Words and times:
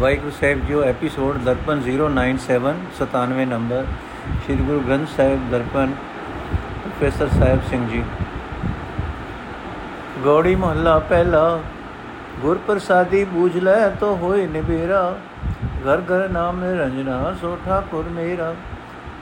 ਵਾਹਿਗੁਰੂ 0.00 0.30
ਸਾਹਿਬ 0.30 0.64
ਜੀਓ, 0.66 0.82
episode 0.82 1.36
Darpan 1.38 1.80
097 1.80 2.78
97 2.96 3.44
number, 3.46 3.84
Shri 4.44 4.56
Guru 4.56 4.80
Granth 4.80 5.08
Sahib 5.08 5.50
Darpan, 5.50 5.92
professor 6.80 7.28
Sahib 7.28 7.60
Singh 7.70 7.86
ji. 7.88 8.02
Gauri 10.24 10.54
ਮਹੱਲਾ 10.54 10.98
ਪਹਿਲਾ 10.98 11.60
ਗੁਰ 12.42 12.58
ਪ੍ਰਸਾਦੀ 12.66 13.22
ਬੂਝ 13.24 13.56
ਲੈ 13.58 13.88
ਤੋ 14.00 14.14
ਹੋਏ 14.16 14.46
ਨਿਬੇਰਾ 14.46 15.02
ਘਰ 15.86 16.02
ਘਰ 16.10 16.28
ਨਾਮ 16.28 16.60
ਨਿਰੰਜਨਾ 16.60 17.34
ਸੋ 17.40 17.56
ਠਾਕੁਰ 17.66 18.08
ਮੇਰਾ। 18.08 18.54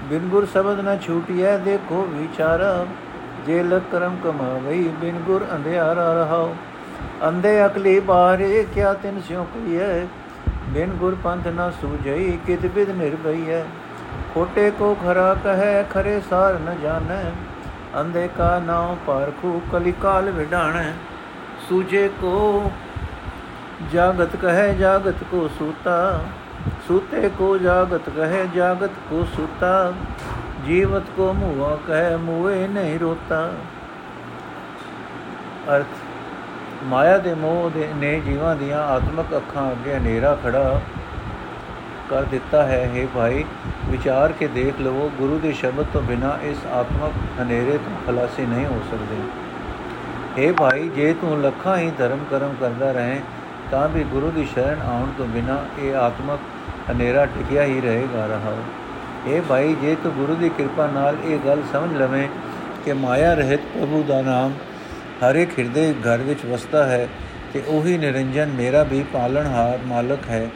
ਬਿਨ 0.08 0.28
ਗੁਰ 0.28 0.46
ਸ਼ਬਦ 0.52 0.80
ਨ 0.80 0.98
ਛੂਟਿਐ, 0.98 1.56
ਦੇਖੋ 1.58 2.06
ਵਿਚਾਰਾ, 2.10 2.86
ਜੇ 3.46 3.62
ਲਗ 3.62 3.82
ਕਰਮ 3.92 4.16
ਕਮਾਵਈ, 4.24 4.88
ਬਿਨ 5.00 5.20
ਗੁਰ 5.26 5.46
ਅੰਧਿਆਰਾ 5.54 6.12
ਰਹਾਓ। 6.14 6.54
ਅੰਧੇ 7.28 7.54
ਅਕਲੀ 7.66 7.98
ਬਾਹਰੇ, 8.00 8.66
ਕਿਆ 8.74 8.92
ਤਿਨ 8.94 9.20
ਸਿਉ 9.28 9.44
ਕਈਐ 9.44 10.04
ਬਿਨ 10.68 10.90
ਗੁਰ 10.90 11.16
ਪੰਥ 11.24 11.46
ਨ 11.46 11.70
ਸੂਝਈ, 11.80 12.38
ਕਿਤ 12.46 12.66
ਬਿਦ 12.66 12.90
ਨਿਰਭਈਐ। 12.90 13.62
ਖੋਟੇ 14.34 14.70
ਕੋ 14.70 14.94
ਖਰਾ 14.94 15.34
ਕਹੈ, 15.44 15.82
ਖਰੇ 15.82 16.20
ਸਾਰ 16.30 16.54
ਨ 16.54 16.76
ਜਾਣੈ। 16.82 17.24
ਅੰਧੇ 18.00 18.28
ਕਾ 18.28 18.58
ਨਾਉ 18.58 18.96
ਪਾਰਖੂ, 19.06 19.62
ਕਲੀ 19.72 19.92
ਕਾਲ 19.92 20.30
ਵਿਡਾਣੈ 20.30 20.92
ਸੂਝੇ 21.68 22.08
ਕੋ 22.20 22.72
ਜਾਗਤ 23.92 24.36
ਕਹੈ, 24.36 24.72
ਜਾਗਤ 24.72 25.24
ਕੋ 25.30 25.48
ਸੂਤਾ। 25.48 26.20
ਸੂਤੇ 26.88 27.30
ਕੋ 27.38 27.58
ਜਾਗਤ 27.58 28.10
ਕਹੈ, 28.16 28.46
ਜਾਗਤ 28.54 28.90
ਕੋ 29.10 29.26
ਸੂਤਾ। 29.36 29.92
ਜੀਵਤ 30.66 31.02
ਕੋ 31.16 31.32
ਮੁਆ 31.32 31.78
ਕਹੈ, 31.86 32.16
ਮੂਏ 32.16 32.66
ਨਹੀਂ 32.68 32.98
ਰੋਤਾ। 32.98 33.52
ਅਰਥ 35.76 36.11
ਮਾਇਆ 36.82 37.18
ਦੇ 37.18 37.34
ਮੋਹ 37.34 37.70
ਦੇ 37.70 37.88
ਨੇ 37.96 38.20
ਜੀਵਾਂ 38.20 38.54
ਦੀਆਂ 38.56 38.78
ਆਤਮਿਕ 38.78 39.36
ਅੱਖਾਂ 39.36 39.70
ਅੱਗੇ 39.72 39.94
ਹਨੇਰਾ 39.94 40.34
ਖੜਾ 40.42 40.80
ਕਰ 42.10 42.22
ਦਿੱਤਾ 42.22 42.62
ਹੈ। 42.62 42.90
हे 42.94 43.06
ਭਾਈ, 43.14 43.44
ਵਿਚਾਰ 43.90 44.32
ਕੇ 44.32 44.46
ਦੇਖ 44.46 44.80
ਲਵੋ, 44.80 45.10
ਗੁਰੂ 45.18 45.38
ਦੇ 45.38 45.52
ਸ਼ਬਦ 45.52 45.86
ਤੋਂ 45.92 46.02
ਬਿਨਾ 46.02 46.38
ਇਸ 46.42 46.66
ਆਤਮਿਕ 46.72 47.12
ਹਨੇਰੇ 47.40 47.78
ਤੋਂ 47.78 47.94
ਖਲਾਸੀ 48.06 48.46
ਨਹੀਂ 48.46 48.66
ਹੋ 48.66 48.80
ਸਕਦੇ। 48.90 49.20
हे 50.38 50.54
ਭਾਈ, 50.54 50.88
ਜੇ 50.88 51.12
ਤੂੰ 51.20 51.40
ਲੱਖਾਂ 51.42 51.76
ਹੀ 51.78 51.90
ਧਰਮ 51.98 52.24
ਕਰਮ 52.30 52.54
ਕਰਦਾ 52.60 52.90
ਰਹੇ, 52.92 53.20
ਤਾਂ 53.70 53.88
ਵੀ 53.88 54.04
ਗੁਰੂ 54.04 54.30
ਦੀ 54.30 54.46
ਸ਼ਰਨ 54.54 54.82
ਆਉਣ 54.82 55.06
ਤੋਂ 55.18 55.26
ਬਿਨਾ 55.26 55.58
ਇਹ 55.78 55.94
ਆਤਮਿਕ 55.94 56.90
ਹਨੇਰਾ 56.90 57.26
ਟਿਕਿਆ 57.26 57.64
ਹੀ 57.64 57.80
ਰਹੇਗਾ 57.80 58.26
ਰਹਾ 58.26 58.56
ਇਹ 59.26 59.42
ਭਾਈ, 59.42 59.74
ਜੇ 59.74 59.96
ਤੂੰ 60.02 60.12
ਗੁਰੂ 60.12 60.34
ਦੀ 60.34 60.48
ਕਿਰਪਾ 60.48 60.86
ਨਾਲ 60.86 61.16
ਇਹ 61.24 61.38
ਗੱਲ 61.38 61.62
ਸਮਝ 61.72 61.96
ਲਵੇਂ 61.96 62.28
ਕਿ 62.84 62.92
ਮਾਇਆ 62.92 63.34
ਰਹਿਤ 63.34 63.60
ਪ੍ਰਭੂ 63.74 64.02
ਦਾ 64.08 64.20
ਨਾਮ 64.22 64.52
ਹਰ 65.22 65.34
ਇੱਕ 65.34 65.58
ਹਿਰਦੇ 65.58 65.92
ਘਰ 65.92 66.18
ਵਿੱਚ 66.18 66.44
ਵਸਦਾ 66.44 66.86
ਹੈ 66.86 67.08
ਤੇ 67.52 67.62
ਉਹੀ 67.66 67.98
ਨਿਰੰਜਨ 67.98 68.48
ਮੇਰਾ 68.48 68.82
ਵੀ 68.82 69.02
ਪਾਲਣਹਾਰ 69.12 69.78
ਮਾਲਕ 69.86 70.18
ਹੈ। 70.30 70.48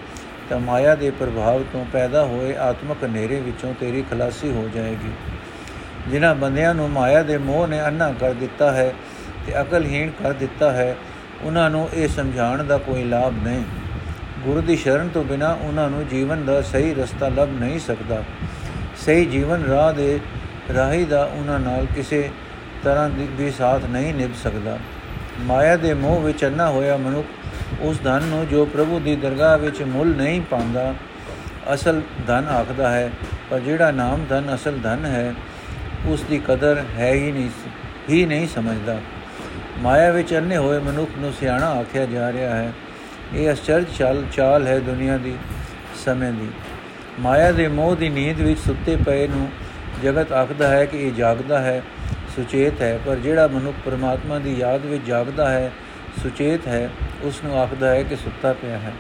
ਤਾਂ 0.50 0.60
ਮਾਇਆ 0.60 0.94
ਦੇ 0.94 1.10
ਪ੍ਰਭਾਵ 1.10 1.62
ਤੋਂ 1.72 1.84
ਪੈਦਾ 1.92 2.24
ਹੋਏ 2.24 2.56
ਆਤਮਿਕ 2.56 3.04
ਹਨੇਰੇ 3.04 3.40
ਵਿੱਚੋਂ 3.40 3.74
ਤੇਰੀ 3.80 4.04
ਖਲਾਸੀ 4.10 4.50
ਹੋ 4.50 4.68
ਜਾਏਗੀ। 4.74 5.10
ਜਿਨ੍ਹਾਂ 6.08 6.34
ਬੰਦਿਆਂ 6.34 6.74
ਨੂੰ 6.74 6.90
ਮਾਇਆ 6.90 7.22
ਦੇ 7.22 7.38
ਮੋਹ 7.38 7.66
ਨੇ 7.66 7.80
ਅੰਨਾ 7.82 8.12
ਕਰ 8.20 8.32
ਦਿੱਤਾ 8.32 8.72
ਹੈ 8.72 8.92
ਤੇ 9.46 9.60
ਅਕਲਹੀਣ 9.60 10.10
ਕਰ 10.22 10.32
ਦਿੱਤਾ 10.32 10.72
ਹੈ, 10.72 10.96
ਉਹਨਾਂ 11.42 11.70
ਨੂੰ 11.70 11.88
ਇਹ 11.94 12.08
ਸਮਝਾਉਣ 12.08 12.64
ਦਾ 12.64 12.78
ਕੋਈ 12.78 13.04
ਲਾਭ 13.04 13.34
ਨਹੀਂ। 13.42 13.64
ਗੁਰੂ 14.44 14.60
ਦੀ 14.60 14.76
ਸ਼ਰਨ 14.76 15.08
ਤੋਂ 15.08 15.24
ਬਿਨਾ 15.24 15.58
ਉਹਨਾਂ 15.62 15.90
ਨੂੰ 15.90 16.06
ਜੀਵਨ 16.08 16.44
ਦਾ 16.44 16.62
ਸਹੀ 16.62 16.94
ਰਸਤਾ 16.94 17.28
ਲੱਭ 17.28 17.48
ਨਹੀਂ 17.60 17.78
ਸਕਦਾ। 17.78 18.22
ਸਹੀ 18.96 19.24
ਜੀਵਨ 19.24 19.64
ਰਾਹ 19.64 19.92
ਦੇ 19.92 20.20
ਰਾਹੀ 20.74 21.04
ਦਾ 21.04 21.24
ਉਹਨਾਂ 21.24 21.60
ਨਾਲ 21.60 21.86
ਕਿਸੇ 21.94 22.30
ਤਰ੍ਹਾਂ 22.86 23.08
ਦੀ 23.10 23.28
ਵੀ 23.32 23.50
ਸਾਥ 23.50 23.84
ਨਹੀਂ 23.84 24.14
ਨਿਭ 24.14 24.30
ਸਕਦਾ। 24.42 24.78
ਮਾਇਆ 25.40 25.76
ਦੇ 25.76 25.94
ਮੋਹ 25.94 26.20
ਵਿੱਚ 26.20 26.44
ਅੰਨਾ 26.44 26.68
ਹੋਇਆ 26.70 26.96
ਮਨੁੱਖ 26.96 27.26
ਉਸ 27.80 28.00
ਧਨ 28.04 28.22
ਨੂੰ 28.22 28.46
ਜੋ 28.48 28.64
ਪ੍ਰਭੂ 28.64 29.00
ਦੀ 29.00 29.16
ਦਰਗਾਹ 29.16 29.58
ਵਿੱਚ 29.58 29.82
ਮੁੱਲ 29.82 30.14
ਨਹੀਂ 30.16 30.40
ਪਾਉਂਦਾ, 30.40 30.94
ਅਸਲ 31.74 32.00
ਧਨ 32.26 32.46
ਆਖਦਾ 32.48 32.90
ਹੈ, 32.90 33.10
ਪਰ 33.50 33.60
ਜਿਹੜਾ 33.60 33.90
ਨਾਮ 33.90 34.24
ਧਨ 34.28 34.54
ਅਸਲ 34.54 34.78
ਧਨ 34.82 35.04
ਹੈ, 35.04 35.34
ਉਸ 36.06 36.22
ਦੀ 36.22 36.40
ਕਦਰ 36.48 36.82
ਹੈ 36.98 37.12
ਹੀ 37.12 37.32
ਨਹੀਂ 37.32 37.50
ਹੀ 38.10 38.24
ਨਹੀਂ 38.26 38.48
ਸਮਝਦਾ। 38.48 38.98
ਮਾਇਆ 39.78 40.10
ਵਿੱਚ 40.10 40.34
ਅੰਨੇ 40.34 40.56
ਹੋਏ 40.56 40.78
ਮਨੁੱਖ 40.78 41.10
ਨੂੰ 41.18 41.32
ਸਿਆਣਾ 41.32 41.70
ਆਖਿਆ 41.70 42.06
ਜਾ 42.06 42.32
ਰਿਹਾ 42.32 42.54
ਹੈ। 42.56 42.72
ਇਹ 43.34 43.52
ਅਚਰਜ 43.52 43.86
ਚਾਲ 43.98 44.22
ਚਾਲ 44.32 44.66
ਹੈ 44.66 44.78
ਦੁਨੀਆ 44.78 45.16
ਦੀ, 45.16 45.34
ਸਮੇਂ 46.04 46.32
ਦੀ। 46.32 46.48
ਮਾਇਆ 47.20 47.52
ਦੇ 47.52 47.68
ਮੋਹ 47.68 47.96
ਦੀ 47.96 48.08
ਨੀਂਦ 48.08 48.40
ਵਿੱਚ 48.40 48.60
ਸੁੱਤੇ 48.60 48.96
ਪਏ 48.96 49.26
ਨੂੰ 49.26 49.48
ਜਗਤ 50.02 50.32
ਆਖਦਾ 50.32 50.68
ਹੈ 50.68 50.84
ਕਿ 50.84 50.98
ਇਹ 50.98 51.12
ਜਾਗਦਾ 51.12 51.58
ਹੈ। 51.58 51.82
ਸੁਚੇਤ 52.36 52.80
ਹੈ, 52.82 52.98
ਪਰ 53.06 53.16
ਜਿਹੜਾ 53.16 53.46
ਮਨੁੱਖ 53.46 53.76
ਪਰਮਾਤਮਾ 53.84 54.38
ਦੀ 54.38 54.54
ਯਾਦ 54.58 54.86
ਵਿੱਚ 54.86 55.04
ਜਾਗਦਾ 55.06 55.48
ਹੈ, 55.50 55.70
ਸੁਚੇਤ 56.22 56.66
ਹੈ 56.68 56.88
ਉਸ 57.22 57.42
ਨੂੰ 57.44 57.58
ਆਖਦਾ 57.58 57.90
ਹੈ 57.90 58.02
ਕਿ 58.02 58.16
ਸੁੱਤਾ 58.16 58.52
ਪਿਆ 58.52 58.78
ਹੈ। 58.78 58.92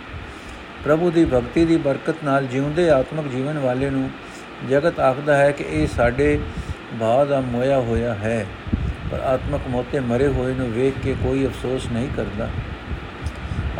ਪ੍ਰਭੂ 0.84 1.10
ਦੀ 1.10 1.24
ਭਗਤੀ 1.24 1.64
ਦੀ 1.64 1.76
ਬਰਕਤ 1.76 2.24
ਨਾਲ 2.24 2.46
ਜਿਉਂਦੇ 2.46 2.88
ਆਤਮਿਕ 2.90 3.28
ਜੀਵਨ 3.28 3.58
ਵਾਲੇ 3.58 3.90
ਨੂੰ 3.90 4.08
ਜਗਤ 4.70 5.00
ਆਖਦਾ 5.00 5.36
ਹੈ 5.36 5.50
ਕਿ 5.50 5.64
ਇਹ 5.72 5.86
ਸਾਡੇ 5.86 6.38
ਭਾਅ 7.00 7.24
ਦਾ 7.24 7.40
ਮੋਇਆ 7.42 7.80
ਹੋਇਆ 7.80 8.14
ਹੈ, 8.14 8.46
ਪਰ 9.10 9.20
ਆਤਮਕ 9.24 9.68
ਮੋਤੇ 9.68 10.00
ਮਰੇ 10.02 10.26
ਹੋਏ 10.28 10.54
ਨੂੰ 10.54 10.70
ਵੇਖ 10.72 10.94
ਕੇ 11.04 11.14
ਕੋਈ 11.24 11.46
ਅਫਸੋਸ 11.46 11.86
ਨਹੀਂ 11.92 12.08
ਕਰਦਾ। 12.16 12.48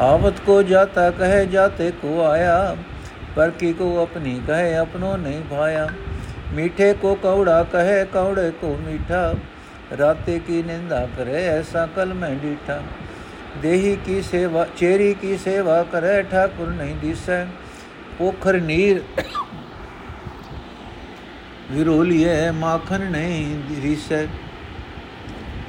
ਆਵਤ 0.02 0.40
ਕੋ 0.46 0.62
ਜਾਤਾ 0.62 1.10
ਕਹੇ 1.10 1.44
ਜਾਤੇ 1.46 1.90
ਕੋ 2.02 2.20
ਆਇਆ, 2.22 2.76
ਪਰ 3.36 3.50
ਕੀ 3.50 3.72
ਕੋ 3.72 3.96
ਆਪਣੀ 4.02 4.40
ਕਹੇ 4.46 4.74
ਆਪਣੋ 4.76 5.16
ਨਹੀਂ 5.16 5.40
ਭਾਇਆ। 5.50 5.88
मीठे 6.52 6.92
को 6.94 7.14
कौड़ा 7.14 7.62
कहे, 7.62 8.04
कौड़े 8.04 8.50
को 8.50 8.76
मीठा। 8.78 9.22
राते 9.92 10.38
की 10.38 10.62
निंदा 10.62 11.00
करे, 11.06 11.44
ऐसा 11.46 11.86
कल 11.86 12.08
मैं 12.08 12.38
डीठा। 12.38 12.76
देही 13.62 13.96
की 13.96 14.22
सेवा, 14.22 14.64
चेरी 14.78 15.12
की 15.14 15.36
सेवा 15.38 15.82
करे, 15.82 16.22
ठाकुर 16.22 16.68
नहीं 16.68 17.00
दिस। 17.00 17.28
पोखर 18.18 18.60
नीर 18.60 19.04
विरोलिए, 21.70 22.50
माखन 22.50 23.02
नहीं 23.02 23.56
दिस। 23.62 24.28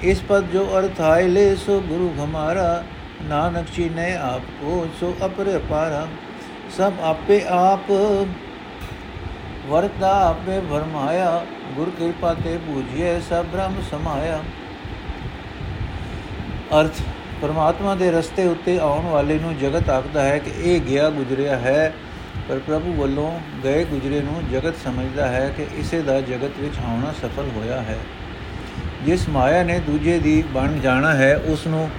इस 0.04 0.22
पद 0.30 0.50
जो 0.54 0.66
अर्थ 0.72 1.02
आए 1.02 1.28
ले, 1.28 1.56
सो 1.56 1.80
गुरु 1.80 2.10
हमारा 2.22 2.84
नानक 3.22 3.70
जी 3.70 3.90
ने 3.90 4.14
आपको 4.16 4.74
सो 5.00 5.14
अपरे 5.22 5.58
पारा। 5.58 6.08
सब 6.78 7.00
आपे 7.02 7.40
आप 7.52 7.88
ਵਰਤਾ 9.68 10.12
ਆਪੇ 10.30 10.60
ਭਰਮਾਇਆ 10.60 11.46
ਗੁਰ 11.76 11.90
ਕਿਰਪਾ 11.90 12.34
ਤੇ 12.34 12.58
ਬੂਝਿਏ 12.58 13.20
ਸਭ 13.20 13.46
ਬ੍ਰਹਮ 13.46 13.82
ਸਮਾਇਆ। 13.92 14.40
ਅਰਥ, 16.80 17.02
ਪਰਮਾਤਮਾ 17.42 17.96
ਦੇ 17.96 18.12
ਰਸਤੇ 18.12 18.46
ਉੱਤੇ 18.48 18.78
ਆਉਣ 18.80 19.06
ਵਾਲੇ 19.06 19.40
ਨੂੰ 19.40 19.58
ਜਗਤ 19.58 19.90
ਆਖਦਾ 19.90 20.24
ਹੈ 20.24 20.38
ਕਿ 20.38 20.52
ਇਹ 20.64 20.80
ਗਿਆ 20.82 21.10
ਗੁਜਰਿਆ 21.10 21.58
ਹੈ, 21.58 21.94
ਪਰ 22.50 22.60
ਪ੍ਰਭੂ 22.60 22.94
ਵੱਲੋਂ 22.94 23.32
ਗਏ 23.64 23.84
ਗੁਜਰੇ 23.86 24.22
ਨੂੰ 24.22 24.42
ਜਗਤ 24.52 24.76
ਸਮਝਦਾ 24.84 25.28
ਹੈ 25.28 25.50
ਕਿ 25.58 25.68
ਇਸੇ 25.78 26.02
ਦਾ 26.02 26.20
ਜਗਤ 26.22 26.60
ਵਿੱਚ 26.60 26.80
ਆਉਣਾ 26.86 27.12
ਸਫਲ 27.12 27.50
ਹੋਇਆ 27.56 27.82
ਹੈ। 27.82 27.98
ਜਿਸ 29.06 29.30
ਮਾਇਆ 29.30 29.64
ਨੇ 29.64 29.80
ਦੂਜੇ 29.80 30.20
ਦੀ 30.20 30.42
ਬਣ 30.54 30.80
ਜਾਣਾ 30.80 31.14
ਹੈ, 31.14 31.36
ਉਸ 31.46 31.68
ਨੂੰ 31.68 31.90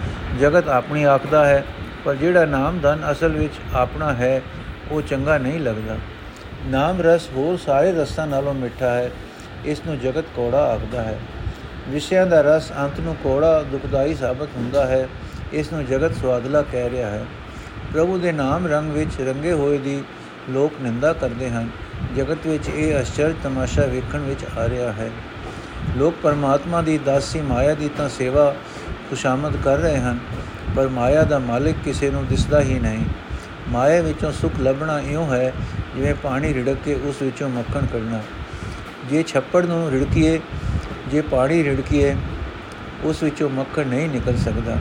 ਜਗਤ 0.40 0.68
ਆਪਣੀ 0.68 1.02
ਆਖਦਾ 1.04 1.44
ਹੈ, 1.44 1.64
ਪਰ 2.04 2.14
ਜਿਹੜਾ 2.14 2.44
ਨਾਮ 2.44 2.78
ਧਨ 2.80 3.10
ਅਸਲ 3.12 3.32
ਵਿੱਚ 3.32 3.54
ਆਪਣਾ 3.74 4.14
ਹੈ, 4.14 4.40
ਉਹ 4.90 5.02
ਚੰਗਾ 5.02 5.38
ਨਹੀਂ 5.38 5.60
ਲੱਗਦਾ। 5.60 5.96
ਨਾਮ 6.66 7.00
ਰਸ 7.00 7.28
ਹੋਰ 7.36 7.56
ਸਾਰੇ 7.56 7.92
ਰਸਾਂ 7.92 8.26
ਨਾਲੋਂ 8.26 8.54
ਮਿੱਠਾ 8.54 8.90
ਹੈ, 8.90 9.10
ਇਸ 9.64 9.80
ਨੂੰ 9.86 9.98
ਜਗਤ 9.98 10.24
ਕੋੜਾ 10.36 10.62
ਆਖਦਾ 10.72 11.02
ਹੈ। 11.02 11.18
ਵਿਸ਼ਿਆਂ 11.88 12.26
ਦਾ 12.26 12.40
ਰਸ 12.40 12.72
ਅੰਤ 12.78 13.00
ਨੂੰ 13.00 13.16
ਕੋੜਾ, 13.22 13.62
ਦੁਖਦਾਈ 13.62 14.14
ਸਾਬਤ 14.14 14.48
ਹੁੰਦਾ 14.56 14.86
ਹੈ, 14.86 15.08
ਇਸ 15.52 15.72
ਨੂੰ 15.72 15.86
ਜਗਤ 15.86 16.16
ਸਵਾਦਲਾ 16.16 16.62
ਕਹਿ 16.62 16.90
ਰਿਹਾ 16.90 17.10
ਹੈ। 17.10 17.24
ਪ੍ਰਭੂ 17.92 18.18
ਦੇ 18.18 18.32
ਨਾਮ 18.32 18.66
ਰੰਗ 18.66 18.90
ਵਿੱਚ 18.90 19.20
ਰੰਗੇ 19.20 19.52
ਹੋਏ 19.52 19.78
ਦੀ 19.78 20.02
ਲੋਕ 20.50 20.72
ਨਿੰਦਾ 20.82 21.12
ਕਰਦੇ 21.12 21.50
ਹਨ। 21.50 21.68
ਜਗਤ 22.16 22.46
ਵਿੱਚ 22.46 22.68
ਇਹ 22.68 23.00
ਅਚਰਜ 23.00 23.34
ਤਮਾਸ਼ਾ 23.42 23.86
ਵੇਖਣ 23.86 24.18
ਵਿੱਚ 24.18 24.44
ਆ 24.58 24.68
ਰਿਹਾ 24.68 24.92
ਹੈ। 24.92 25.10
ਲੋਕ 25.96 26.14
ਪਰਮਾਤਮਾ 26.22 26.82
ਦੀ 26.82 26.98
ਦਾਸੀ 26.98 27.40
ਮਾਇਆ 27.40 27.74
ਦੀ 27.74 27.90
ਤਾਂ 27.96 28.08
ਸੇਵਾ 28.08 28.54
ਖੁਸ਼ਾਮਦ 29.10 29.56
ਕਰ 29.64 29.78
ਰਹੇ 29.78 29.98
ਹਨ, 29.98 30.18
ਪਰ 30.76 30.88
ਮਾਇਆ 30.88 31.22
ਦਾ 31.22 31.38
ਮਾਲਿਕ 31.38 31.76
ਕਿਸੇ 31.84 32.10
ਨੂੰ 32.10 32.26
ਦਿਸਦਾ 32.26 32.60
ਹੀ 32.60 32.78
ਨਹੀਂ। 32.78 33.04
ਮਾਇਆ 33.68 34.02
ਵਿੱਚੋਂ 34.02 34.32
ਸੁਖ 34.32 34.52
ਲੱਭਣਾ 34.60 35.00
ਇਉਂ 35.00 35.32
ਹੈ 35.34 35.52
ਜਿਵੇਂ 35.96 36.14
ਪਾਣੀ 36.14 36.54
ਰਿੜਕ 36.54 36.76
ਕੇ 36.84 36.94
ਉਸ 36.94 37.22
ਵਿੱਚੋਂ 37.22 37.48
ਮੱਖਣ 37.48 37.86
ਕੱਢਣਾ। 37.86 38.20
ਜੇ 39.10 39.22
ਛੱਪੜ 39.22 39.64
ਨੂੰ 39.66 39.90
ਰਿੜਕੀਏ, 39.90 40.40
ਜੇ 41.08 41.20
ਪਾਣੀ 41.20 41.64
ਰਿੜਕੀਏ, 41.64 42.16
ਉਸ 43.04 43.22
ਵਿੱਚੋਂ 43.22 43.50
ਮੱਖਣ 43.50 43.86
ਨਹੀਂ 43.86 44.08
ਨਿਕਲ 44.08 44.36
ਸਕਦਾ। 44.36 44.76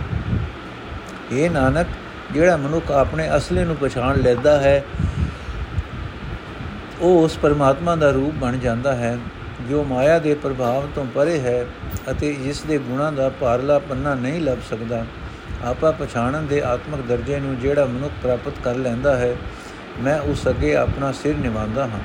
ਇਹ 1.31 1.50
ਨਾਨਕ, 1.50 1.88
ਜਿਹੜਾ 2.31 2.57
ਮਨੁੱਖ 2.57 2.92
ਆਪਣੇ 2.92 3.36
ਅਸਲੇ 3.38 3.66
ਨੂੰ 3.66 3.75
ਪਛਾਣ 3.75 4.18
ਲੈਂਦਾ 4.18 4.60
ਹੈ, 4.60 4.84
ਉਹ 7.01 7.24
ਉਸ 7.24 7.38
ਪਰਮਾਤਮਾ 7.38 7.95
ਦਾ 7.95 8.12
ਰੂਪ 8.12 8.34
ਬਣ 8.34 8.57
ਜਾਂਦਾ 8.57 8.95
ਹੈ, 8.95 9.18
ਜੋ 9.69 9.84
ਮਾਇਆ 9.84 10.19
ਦੇ 10.19 10.34
ਪ੍ਰਭਾਵ 10.34 10.88
ਤੋਂ 10.95 11.06
ਪਰੇ 11.06 11.39
ਹੈ 11.39 11.66
ਅਤੇ 12.12 12.34
ਜਿਸ 12.34 12.62
ਦੇ 12.62 12.78
ਗੁਣਾਂ 12.78 13.12
ਦਾ 13.12 13.30
ਪਾਰਲਾ 13.30 13.80
ਪੰਨਾ 13.80 14.16
ਨਹੀਂ 14.16 14.42
ਲੱਭ 14.42 14.57
ਸਕਦਾ। 14.69 15.06
ਆਪਾ 15.65 15.92
ਪਛਾਣਨ 15.92 16.48
ਦੇ 16.48 16.62
ਆਤਮਿਕ 16.62 17.01
ਦਰਜੇ 17.01 17.39
ਨੂੰ 17.39 17.59
ਜਿਹੜਾ 17.59 17.86
ਮਨੁੱਖ 17.86 18.13
ਪ੍ਰਾਪਤ 18.24 18.54
ਕਰ 18.63 18.75
ਲੈਂਦਾ 18.75 19.18
ਹੈ, 19.18 19.36
ਮੈਂ 20.00 20.19
ਉਸ 20.19 20.48
ਅੱਗੇ 20.48 20.75
ਆਪਣਾ 20.75 21.12
ਸਿਰ 21.12 21.36
ਨਿਵਾਉਂਦਾ 21.36 21.86
ਹਾਂ। 21.86 22.00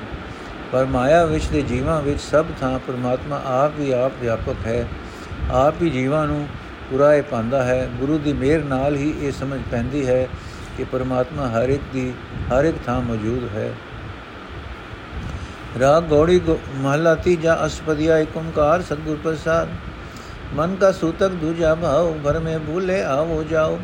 ਪਰ 0.71 0.85
ਮਾਇਆ 0.85 1.25
ਵਿੱਚ 1.25 1.45
ਦੇ 1.45 1.61
ਜੀਵਾਂ 1.61 2.01
ਵਿੱਚ 2.01 2.19
ਸਭ 2.21 2.45
ਥਾਂ 2.61 2.79
ਪਰਮਾਤਮਾ 2.79 3.41
ਆਪ 3.45 3.79
ਹੀ 3.79 3.91
ਆਪ 3.91 4.11
ਵਿਆਪਕ 4.21 4.55
ਹੈ। 4.65 4.87
ਆਪ 5.51 5.81
ਹੀ 5.81 5.89
ਜੀਵਾਂ 5.89 6.27
ਨੂੰ 6.27 6.47
ਪੁਰਾਏ 6.91 7.21
ਪਾਉਂਦਾ 7.21 7.63
ਹੈ। 7.63 7.89
ਗੁਰੂ 7.99 8.17
ਦੀ 8.17 8.33
ਮਿਹਰ 8.33 8.63
ਨਾਲ 8.63 8.95
ਹੀ 8.95 9.13
ਇਹ 9.21 9.31
ਸਮਝ 9.31 9.59
ਪੈਂਦੀ 9.71 10.07
ਹੈ 10.07 10.27
ਕਿ 10.77 10.83
ਪਰਮਾਤਮਾ 10.83 11.49
ਹਰ 11.49 11.69
ਇੱਕ 11.69 11.83
ਦੀ, 11.93 12.13
ਹਰ 12.51 12.65
ਇੱਕ 12.65 12.77
ਥਾਂ 12.85 13.01
ਮੌਜੂਦ 13.01 13.57
ਹੈ। 13.57 13.73
ਰਾਗ 15.79 16.03
ਗੌੜੀ 16.03 16.41
ਮਹਲਾ 16.75 17.15
ਤੀਜਾ 17.15 17.65
ਅਸ਼ਪਦੀਆ 17.65 18.17
ਏਕ 18.17 18.37
ਓੰਕਾਰ 18.37 18.81
ਸਤਿਗੁਰ 18.81 19.17
ਪ੍ਰਸਾਦ। 19.23 19.69
मन 20.54 20.76
का 20.80 20.90
सूतक 20.94 21.34
दूजा 21.40 21.74
भाव 21.76 22.12
भर 22.22 22.38
में 22.40 22.66
भूले 22.66 23.00
आवो 23.08 23.42
जाओ 23.50 23.76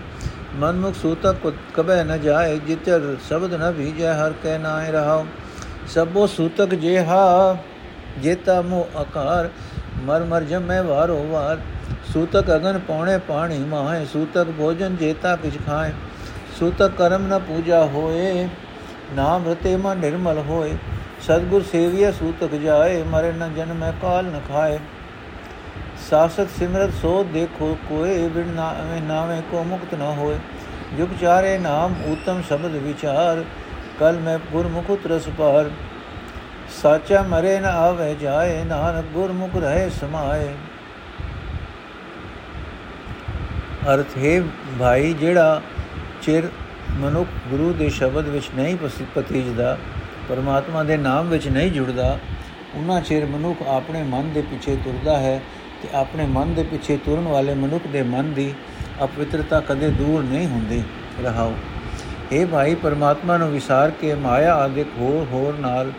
मन 0.61 0.77
मुख 0.79 0.95
सूतक 0.97 1.47
कबे 1.77 1.97
न 2.05 2.19
जाए 2.21 2.59
जितर 2.67 3.07
शब्द 3.29 3.55
न 3.55 3.71
भीजय 3.77 4.13
हर 4.15 4.37
कह 4.43 4.59
नाय 4.61 4.91
रहाओ 4.93 5.25
सबो 5.95 6.27
सूतक 6.31 6.75
जेहा 6.81 7.23
जेता 8.23 8.57
मोह 8.65 8.99
आकार 8.99 9.51
मर 10.07 10.27
मर 10.31 10.49
जमै 10.51 10.81
वारो 10.87 11.21
वार 11.29 11.63
सूतक 12.09 12.51
अगन 12.55 12.81
पौणे 12.87 13.17
पाणी 13.27 13.59
माहे 13.69 14.01
सूतक 14.09 14.53
भोजन 14.59 14.99
जेता 14.99 15.35
किछ 15.39 15.61
खाए 15.63 15.95
सूतक 16.59 16.99
कर्म 16.99 17.25
न 17.25 17.39
पूजा 17.47 17.81
होए 17.93 18.27
नाम 19.15 19.49
रते 19.49 19.77
मन 19.79 20.05
निर्मल 20.05 20.43
होए 20.47 20.75
सदगुर 21.27 21.63
सेविया 21.69 22.11
सूतक 22.19 22.55
जाए 22.63 23.01
मरे 23.11 23.33
न 23.33 23.55
जन्म 23.57 23.83
काल 24.01 24.27
न 24.27 24.43
खाए 24.49 24.79
ਸਾਸਤ 26.10 26.48
ਸਿਮਰਤ 26.60 26.94
ਸੋ 26.94 27.24
ਦੇਖੋ, 27.24 27.78
ਕੋਏ 27.90 28.28
ਬਿਨ 28.28 28.48
ਨਾਵੇਂ 28.48 29.02
ਨਾਵੇਂ 29.02 29.42
ਕੋ 29.42 29.64
ਮੁਕਤ 29.64 29.94
ਨ 29.96 30.02
ਹੋਏ। 30.02 30.38
ਜੁਗ 30.98 31.10
ਚਾਰੇ 31.22 31.58
ਨਾਮ 31.58 31.96
ਉਤਮ 32.06 32.42
ਸ਼ਬਦ 32.48 32.72
ਵਿਚਾਰ। 32.76 33.44
ਕਲ 34.00 34.18
ਮੈਂ 34.18 34.40
ਗੁਰਮੁਖ 34.52 34.90
ਉਤਰਸ 34.90 35.28
ਪਾਰ। 35.38 35.70
ਸਾਚਾ 36.82 37.22
ਮਰੇ 37.22 37.60
ਨ 37.60 37.66
ਆਵੇ 37.66 38.16
ਜਾਏ, 38.16 38.64
ਨਾਨਕ 38.64 39.06
ਗੁਰਮੁਖ 39.06 39.56
ਰਹੇ 39.56 39.90
ਸਮਾਏ। 39.90 40.48
ਅਰਥ, 43.94 44.18
ਹੈ 44.18 44.42
ਭਾਈ, 44.80 45.14
ਜਿਹੜਾ 45.14 45.62
ਚਿਰ 46.22 46.50
ਮਨੁੱਖ 46.92 47.30
ਗੁਰੂ 47.48 47.74
ਦੇ 47.74 47.90
ਸ਼ਬਦ 47.90 48.28
ਵਿੱਚ 48.28 48.50
ਨਹੀਂ 48.56 48.78
ਪਤੀਜਦਾ, 49.16 49.78
ਪਰਮਾਤਮਾ 50.30 50.84
ਦੇ 50.84 50.98
ਨਾਮ 50.98 51.30
ਵਿੱਚ 51.30 51.48
ਨਹੀਂ 51.48 51.72
ਜੁੜਦਾ 51.72 52.20
ਉਹਨਾਂ 52.76 53.02
ਚਿਰ 53.02 53.26
ਮਨੁੱਖ 53.26 53.68
ਆਪਣੇ 53.68 54.04
ਮਨ 54.04 54.34
ਦੇ 54.34 54.42
ਪਿੱਛੇ 54.42 54.76
ਤੁਰਦਾ 54.76 55.18
ਹੈ। 55.18 55.42
ਤੇ 55.84 55.90
ਆਪਣੇ 55.94 56.26
ਮਨ 56.26 56.54
ਦੇ 56.54 56.64
ਪਿੱਛੇ 56.64 56.98
ਤੁਰਨ 56.98 57.24
ਵਾਲੇ 57.24 57.54
ਮਨੁੱਖ 57.54 57.88
ਦੇ 57.88 58.04
ਮਨ 58.04 58.34
ਦੀ 58.34 58.54
ਅਪਵਿੱਤਰਤਾ 59.04 59.60
ਕਦੇ 59.60 59.90
ਦੂਰ 59.90 60.24
ਨਹੀਂ 60.24 60.48
ਹੁੰਦੀ। 60.48 60.84
ਰਹਾਓ। 61.24 61.54
ਇਹ 62.32 62.46
ਭਾਈ, 62.46 62.76
ਪਰਮਾਤਮਾ 62.76 63.38
ਨੂੰ 63.38 63.52
ਵਿਸਾਰ 63.52 63.92
ਕੇ 63.92 64.16
ਮਾਇਆ 64.16 64.56
ਆਦਿਕ 64.56 64.88
ਹੋਰ 64.98 65.26
ਹੋਰ 65.32 65.58
ਨਾਲ 65.60 65.92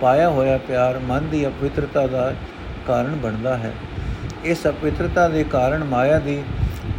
ਪਾਇਆ 0.00 0.28
ਹੋਇਆ 0.28 0.58
ਪਿਆਰ 0.58 0.98
ਮਨ 0.98 1.28
ਦੀ 1.28 1.46
ਅਪਵਿੱਤਰਤਾ 1.46 2.06
ਦਾ 2.06 2.34
ਕਾਰਨ 2.86 3.14
ਬਣਦਾ 3.14 3.56
ਹੈ। 3.56 3.72
ਇਸ 4.44 4.66
ਅਪਵਿੱਤਰਤਾ 4.66 5.28
ਦੇ 5.28 5.44
ਕਾਰਨ 5.44 5.84
ਮਾਇਆ 5.84 6.18
ਦੀ 6.18 6.42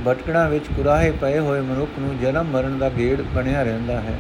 ਭਟਕਣਾ 0.08 0.48
ਵਿੱਚ 0.48 0.66
ਕੁਰਾਹੇ 0.78 1.12
ਪਏ 1.12 1.40
ਹੋਏ 1.40 1.62
ਮਨੁੱਖ 1.62 1.92
ਨੂੰ 2.00 2.18
ਜਨਮ 2.20 2.46
ਮਰਨ 2.46 2.78
ਦਾ 2.78 2.90
ਗੇੜ 2.90 3.22
ਬਣਿਆ 3.22 3.64
ਰਹਿੰਦਾ 3.64 4.00
ਹੈ। 4.02 4.20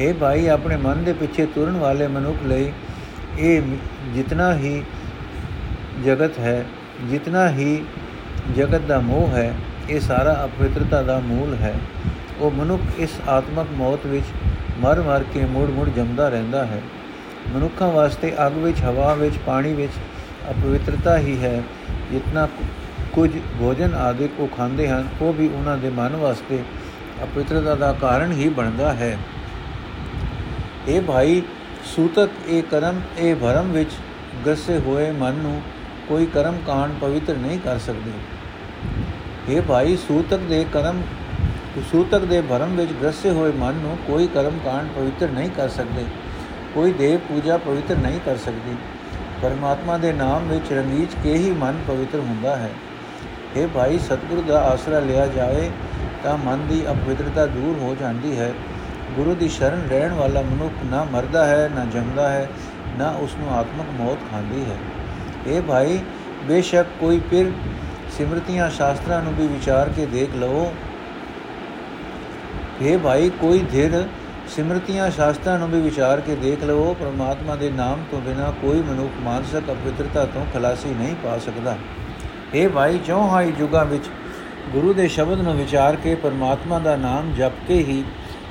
ਇਹ 0.00 0.14
ਭਾਈ, 0.14 0.46
ਆਪਣੇ 0.46 0.76
ਮਨ 0.76 1.04
ਦੇ 1.04 1.12
ਪਿੱਛੇ 1.12 1.46
ਤੁਰਨ 1.46 1.76
ਵਾਲੇ 1.76 2.06
ਮਨੁੱਖ 2.08 2.38
ਲਈ 2.46 2.72
ਇਹ 3.38 3.62
ਜਿਤਨਾ 4.14 4.54
ਹੀ 4.54 4.82
ਜਗਤ 6.04 6.38
ਹੈ 6.38 6.64
ਜਿਤਨਾ 7.04 7.50
ਹੀ 7.50 7.84
ਜਗਤ 8.56 8.80
ਦਾ 8.80 9.00
ਮੋਹ 9.00 9.28
ਹੈ, 9.28 9.54
ਇਹ 9.90 10.00
ਸਾਰਾ 10.00 10.44
ਅਪਵਿੱਤਰਤਾ 10.44 11.02
ਦਾ 11.02 11.18
ਮੂਲ 11.18 11.54
ਹੈ। 11.54 11.74
ਉਹ 12.38 12.50
ਮਨੁੱਖ 12.50 12.82
ਇਸ 12.98 13.10
ਆਤਮਕ 13.28 13.66
ਮੌਤ 13.72 14.06
ਵਿੱਚ 14.06 14.24
ਮਰ 14.78 15.00
ਮਰ 15.00 15.24
ਕੇ 15.34 15.44
ਮੁੜ 15.44 15.70
ਮੁੜ 15.70 15.88
ਜੰਮਦਾ 15.88 16.28
ਰਹਿੰਦਾ 16.28 16.64
ਹੈ। 16.64 16.82
ਮਨੁੱਖਾਂ 17.54 17.88
ਵਾਸਤੇ 17.88 18.32
ਅੱਗ 18.46 18.52
ਵਿੱਚ, 18.52 18.80
ਹਵਾ 18.80 19.14
ਵਿੱਚ, 19.14 19.36
ਪਾਣੀ 19.46 19.72
ਵਿੱਚ 19.72 19.92
ਅਪਵਿੱਤਰਤਾ 20.50 21.18
ਹੀ 21.18 21.42
ਹੈ। 21.42 21.62
ਜਿਤਨਾ 22.12 22.48
ਕੁਝ 23.12 23.30
ਭੋਜਨ 23.58 23.94
ਆਦਿ 23.94 24.28
ਕੋ 24.28 24.48
ਖਾਂਦੇ 24.56 24.88
ਹਨ, 24.88 25.08
ਉਹ 25.20 25.32
ਵੀ 25.32 25.48
ਉਹਨਾਂ 25.48 25.78
ਦੇ 25.78 25.90
ਮਨ 25.90 26.16
ਵਾਸਤੇ 26.16 26.58
ਅਪਵਿੱਤਰਤਾ 27.22 27.74
ਦਾ 27.74 27.92
ਕਾਰਨ 27.92 28.32
ਹੀ 28.32 28.48
ਬਣਦਾ 28.48 28.92
ਹੈ। 28.92 29.18
ਇਹ 30.88 31.02
ਭਾਈ, 31.02 31.42
ਸੂਤਕ 31.84 32.30
ਇਹ 32.46 32.62
ਕਰਮ, 32.62 33.00
ਇਹ 33.18 33.36
ਭਰਮ 33.36 33.72
ਵਿੱਚ 33.72 33.90
ਗਸੇ 34.46 34.78
ਹੋਏ 34.78 35.10
ਮਨ 35.10 35.34
ਨੂੰ 35.34 35.62
ਕੋਈ 36.08 36.26
ਕਰਮ 36.26 36.58
ਕਾਂਡ 36.66 36.92
ਪਵਿੱਤਰ 37.00 37.34
ਨਹੀਂ 37.34 37.58
ਕਰ 37.58 37.78
ਸਕਦੇ। 37.78 38.10
ਇਹ 39.48 39.62
ਭਾਈ, 39.62 39.96
ਸੂਤਕ 39.96 40.36
ਦੇ 40.36 40.66
ਕਰਮ, 40.72 41.02
ਸੂਤਕ 41.92 42.18
ਦੇ 42.18 42.40
ਭਰਮ 42.40 42.76
ਵਿੱਚ 42.76 42.92
ਗ੍ਰਸੇ 42.92 43.30
ਹੋਏ 43.30 43.52
ਮਨ 43.52 43.74
ਨੂੰ 43.74 43.98
ਕੋਈ 44.06 44.26
ਕਰਮ 44.26 44.58
ਕਾਂਡ 44.64 44.88
ਪਵਿੱਤਰ 44.96 45.28
ਨਹੀਂ 45.28 45.50
ਕਰ 45.50 45.68
ਸਕਦੇ। 45.68 46.04
ਕੋਈ 46.74 46.92
ਦੇਵ 46.92 47.18
ਪੂਜਾ 47.18 47.56
ਪਵਿੱਤਰ 47.56 47.96
ਨਹੀਂ 47.96 48.20
ਕਰ 48.26 48.36
ਸਕਦੀ। 48.36 48.76
ਪਰਮਾਤਮਾ 49.42 49.98
ਦੇ 49.98 50.12
ਨਾਮ 50.12 50.48
ਵਿੱਚ 50.48 50.72
ਰੰਗੀਚ 50.72 51.10
ਕੇ 51.22 51.34
ਹੀ 51.34 51.50
ਮਨ 51.50 51.78
ਪਵਿੱਤਰ 51.88 52.18
ਹੁੰਦਾ 52.18 52.56
ਹੈ। 52.56 52.70
ਇਹ 53.56 53.68
ਭਾਈ, 53.68 53.98
ਸਤਿਗੁਰੂ 53.98 54.42
ਦਾ 54.42 54.60
ਆਸਰਾ 54.60 54.98
ਲਿਆ 54.98 55.26
ਜਾਵੇ 55.26 55.70
ਤਾਂ 56.24 56.36
ਮਨ 56.38 56.66
ਦੀ 56.66 56.82
ਅਪਵਿੱਤਰਤਾ 56.90 57.46
ਦੂਰ 57.46 57.78
ਹੋ 57.78 57.96
ਜਾਂਦੀ 58.00 58.38
ਹੈ। 58.38 58.52
ਗੁਰੂ 59.16 59.34
ਦੀ 59.34 59.48
ਸ਼ਰਨ 59.48 59.88
ਰਹਿਣ 59.90 60.12
ਵਾਲਾ 60.12 60.42
ਮਨੁੱਖ 60.42 60.72
ਨਾ 60.84 61.04
ਮਰਦਾ 61.04 61.46
ਹੈ, 61.46 61.70
ਨਾ 61.74 61.84
ਜੰਮਦਾ 61.84 62.28
ਹੈ, 62.28 62.48
ਨਾ 62.98 63.10
ਉਸ 63.10 63.34
ਨੂੰ 63.38 63.50
ਆਤਮਕ 63.54 63.86
ਮੌਤ 64.00 64.18
ਖਾਂਦੀ 64.30 64.64
ਹੈ। 64.64 64.76
ਇਹ 65.48 65.62
ਭਾਈ, 65.62 65.98
ਬੇਸ਼ੱਕ 66.48 66.88
ਕੋਈ 67.00 67.20
ਫਿਰ 67.30 67.50
ਸਿਮਰਤੀਆਂ 68.18 68.68
ਸ਼ਾਸਤਰਾਂ 68.70 69.22
ਨੂੰ 69.22 69.34
ਵੀ 69.34 69.46
ਵਿਚਾਰ 69.46 69.88
ਕੇ 69.88 70.06
ਦੇਖ 70.06 70.34
ਲਓ 70.36 70.72
ਇਹ 72.82 72.98
ਭਾਈ, 72.98 73.30
ਕੋਈ 73.40 73.58
ਧਿਰ 73.72 74.04
ਸਿਮਰਤੀਆਂ 74.48 75.10
ਸ਼ਾਸਤਰਾਂ 75.10 75.58
ਨੂੰ 75.58 75.68
ਵੀ 75.70 75.80
ਵਿਚਾਰ 75.80 76.20
ਕੇ 76.20 76.34
ਦੇਖ 76.36 76.62
ਲਓ 76.64 76.94
ਪ੍ਰਮਾਤਮਾ 77.00 77.56
ਦੇ 77.56 77.70
ਨਾਮ 77.70 78.04
ਤੋਂ 78.10 78.20
ਬਿਨਾ 78.20 78.50
ਕੋਈ 78.62 78.82
ਮਨੁੱਖ 78.82 79.20
ਮਾਨਸਿਕ 79.24 79.70
ਅਪਵਿੱਤਰਤਾ 79.70 80.24
ਤੋਂ 80.24 80.44
ਖਲਾਸੀ 80.54 80.90
ਨਹੀਂ 80.90 81.14
ਪਾ 81.14 81.36
ਸਕਦਾ। 81.38 81.76
ਇਹ 82.54 82.68
ਭਾਈ 82.68 82.98
ਜੋ 82.98 83.20
ਹਾਈ 83.28 83.52
ਜੁਗਾਂ 83.52 83.84
ਵਿੱਚ 83.84 84.04
ਗੁਰੂ 84.72 84.92
ਦੇ 84.92 85.08
ਸ਼ਬਦ 85.08 85.40
ਨੂੰ 85.40 85.56
ਵਿਚਾਰ 85.56 85.96
ਕੇ 85.96 86.14
ਪਰਮਾਤਮਾ 86.14 86.78
ਦਾ 86.78 86.96
ਨਾਮ 86.96 87.32
ਜਪ 87.34 87.52
ਕੇ 87.68 87.74
ਹੀ 87.82 88.02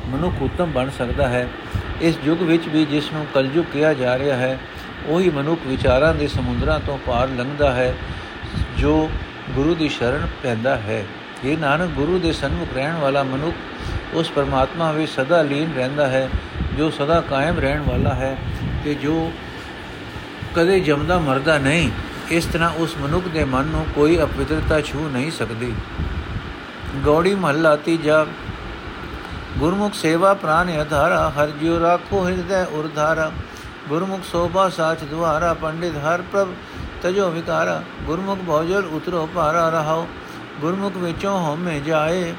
ਮਨੁੱਖ 0.08 0.42
ਉਤਮ 0.42 0.72
ਬਣ 0.72 0.90
ਸਕਦਾ 0.98 1.28
ਹੈ, 1.28 1.48
ਇਸ 2.02 2.16
ਯੁੱਗ 2.26 2.42
ਵਿੱਚ 2.42 2.68
ਵੀ 2.68 2.86
ਜਿਸ 2.86 3.12
ਨੂੰ 3.14 3.26
ਕਲਯੁਗ 3.34 3.66
ਕਿਹਾ 3.74 3.94
ਜਾ 3.94 4.18
ਰਿਹਾ 4.18 4.36
ਹੈ 4.38 4.58
ਉਹੀ 5.08 5.30
ਮਨੁੱਖ 5.30 5.62
ਵਿਚਾਰਾਂ 5.68 6.14
ਦੇ 6.14 6.28
ਸਮੁੰਦਰਾਂ 6.28 6.80
ਤੋਂ 6.80 6.98
ਪਾਰ 6.98 7.30
ਲੰਘਦਾ 7.30 7.72
ਹੈ, 7.74 7.94
ਜੋ 8.78 9.10
ਗੁਰੂ 9.52 9.76
ਦੀ 9.76 9.90
ਸ਼ਰਨ 9.90 10.28
ਪੈਂਦਾ 10.44 10.76
ਹੈ। 10.76 11.06
ਇਹ 11.46 11.58
ਨਾਨਕ, 11.58 11.90
ਗੁਰੂ 11.90 12.20
ਦੇ 12.20 12.32
ਸਨਮੁਖ 12.34 12.74
ਰਹਿਣ 12.76 12.96
ਵਾਲਾ 12.96 13.24
ਮਨੁੱਖ 13.24 14.16
ਉਸ 14.16 14.32
ਪਰਮਾਤਮਾ 14.32 14.92
ਵਿੱਚ 14.92 15.12
ਸਦਾ 15.12 15.42
ਲੀਨ 15.42 15.74
ਰਹਿੰਦਾ 15.76 16.08
ਹੈ, 16.08 16.30
ਜੋ 16.78 16.90
ਸਦਾ 16.90 17.22
ਕਾਇਮ 17.22 17.60
ਰਹਿਣ 17.60 17.82
ਵਾਲਾ 17.82 18.14
ਹੈ 18.14 18.36
ਤੇ 18.84 18.94
ਜੋ 18.94 19.32
ਕਦੇ 20.56 20.80
ਜਮਦਾ 20.80 21.20
ਮਰਦਾ 21.20 21.58
ਨਹੀਂ। 21.58 21.90
ਇਸ 22.30 22.46
ਤਰ੍ਹਾਂ 22.46 22.70
ਉਸ 22.78 22.96
ਮਨੁੱਖ 22.98 23.28
ਦੇ 23.28 23.44
ਮਨ 23.46 23.66
ਨੂੰ 23.66 23.86
ਕੋਈ 23.96 24.18
ਅਪਵਿੱਤਰਤਾ 24.22 24.82
ਛੂ 24.82 25.10
ਨਹੀਂ 25.14 25.32
ਸਕਦੀ। 25.32 25.74
ਗੌੜੀ 27.06 27.36
ਮਹੱਲਾ 27.36 27.76
ਤੀਜਾ, 27.76 28.26
ਗੁਰਮੁਖ 29.58 29.94
ਸੇਵਾ 29.94 30.34
ਪ੍ਰਾਨ 30.34 30.82
ਅਧਾਰਾ, 30.82 31.30
ਹਰ 31.30 31.52
ਜਿਉ 31.52 31.80
ਰਾਖੋ 31.80 32.28
ਹਿਰਦੈ 32.28 32.64
ਉਰਧਾਰਾ 32.66 33.32
ਗੁਰਮੁਖ 33.90 34.24
ਸੋਭਾ 34.24 34.68
ਸਾਚ 34.70 35.04
ਦੁਆਰਾ 35.04 35.54
ਪੰਡਿਤ 35.54 35.96
ਹਰ 35.98 36.22
ਪ੍ਰਭ, 36.32 36.48
ਤਜੋ 37.02 37.30
ਵਿਕਾਰਾ। 37.30 37.82
ਗੁਰਮੁਖ 38.06 38.40
ਭੋਜਲ 38.48 38.86
ਉਤਰੋ 38.86 39.28
ਭਾਰਾ 39.36 39.70
ਰਹਾਓ, 39.70 40.08
ਗੁਰਮੁਖ 40.62 40.98
ਵਿੱਚੋਂ 40.98 41.40
ਹਉਮੈ 41.40 41.80
ਜਾਏ। 41.80 42.34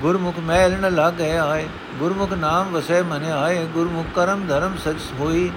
ਗੁਰਮੁਖ 0.00 0.38
ਮੈਲ 0.38 0.78
ਨ 0.80 0.94
ਲਾਗੇ 0.94 1.36
ਆਏ, 1.38 1.68
ਗੁਰਮੁਖ 1.98 2.32
ਨਾਮ 2.32 2.70
ਵਸੈ 2.72 3.02
ਮਨ 3.02 3.24
ਆਏ। 3.24 3.64
ਗੁਰਮੁਖ 3.66 4.06
ਕਰਮ 4.14 4.46
ਧਰਮ 4.46 4.76
ਸਚ 4.76 5.02
ਹੋਈ, 5.20 5.50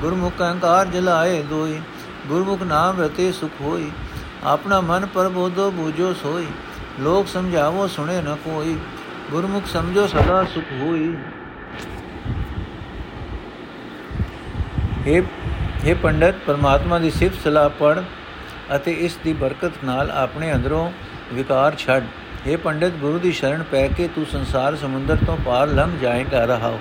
ਗੁਰਮੁਖ 0.00 0.40
ਅਹੰਕਾਰ 0.40 0.86
ਜਲਾਏ 0.86 1.42
ਦੋਈ। 1.42 1.80
ਗੁਰਮੁਖ 2.28 2.62
ਨਾਮ 2.62 3.00
ਰਤੇ 3.00 3.32
ਸੁਖ 3.32 3.60
ਹੋਈ, 3.60 3.90
ਆਪਣਾ 4.44 4.80
ਮਨ 4.80 5.06
ਪਰਬੋਧੋ 5.06 5.70
ਬੂਝੋ 5.70 6.12
ਸੋਈ। 6.12 6.46
ਲੋਕ 7.00 7.28
ਸਮਝਾਵੋ 7.28 7.86
ਸੁਣੇ 7.88 8.20
ਨ 8.20 8.36
ਕੋਈ, 8.44 8.78
ਗੁਰਮੁਖ 9.30 9.66
ਸਮਝੋ 9.66 10.06
ਸਦਾ 10.06 10.44
ਸੁਖ 10.44 10.72
ਹੋਈ। 10.80 11.14
हे 15.05 15.21
हे 15.83 15.95
ਪੰਡਤ 15.97 16.35
ਪਰਮਾਤਮਾ 16.47 16.99
ਦੀ 16.99 17.09
ਸਿਫਤ 17.11 17.43
ਸਲਾਹ 17.43 17.69
ਪੜ 17.69 17.99
ਅਤੇ 18.75 18.91
ਇਸ 19.01 19.17
ਦੀ 19.23 19.33
ਬਰਕਤ 19.35 19.83
ਨਾਲ 19.83 20.11
ਆਪਣੇ 20.13 20.53
ਅੰਦਰੋਂ 20.53 20.89
ਵਿਕਾਰ 21.33 21.75
ਛੱਡ 21.77 22.03
हे 22.47 22.57
ਪੰਡਤ 22.59 22.97
ਗੁਰੂ 22.97 23.19
ਦੀ 23.19 23.31
ਸ਼ਰਨ 23.31 23.63
ਪੈ 23.63 23.87
ਕੇ 23.87 24.07
ਤੂੰ 24.15 24.25
ਸੰਸਾਰ 24.25 24.75
ਸਮੁੰਦਰ 24.75 25.17
ਤੋਂ 25.25 25.37
ਪਾਰ 25.45 25.67
ਲੰਘ 25.69 25.97
ਜਾਏਗਾ 25.99 26.43
ਰਹਾਓ 26.45 26.79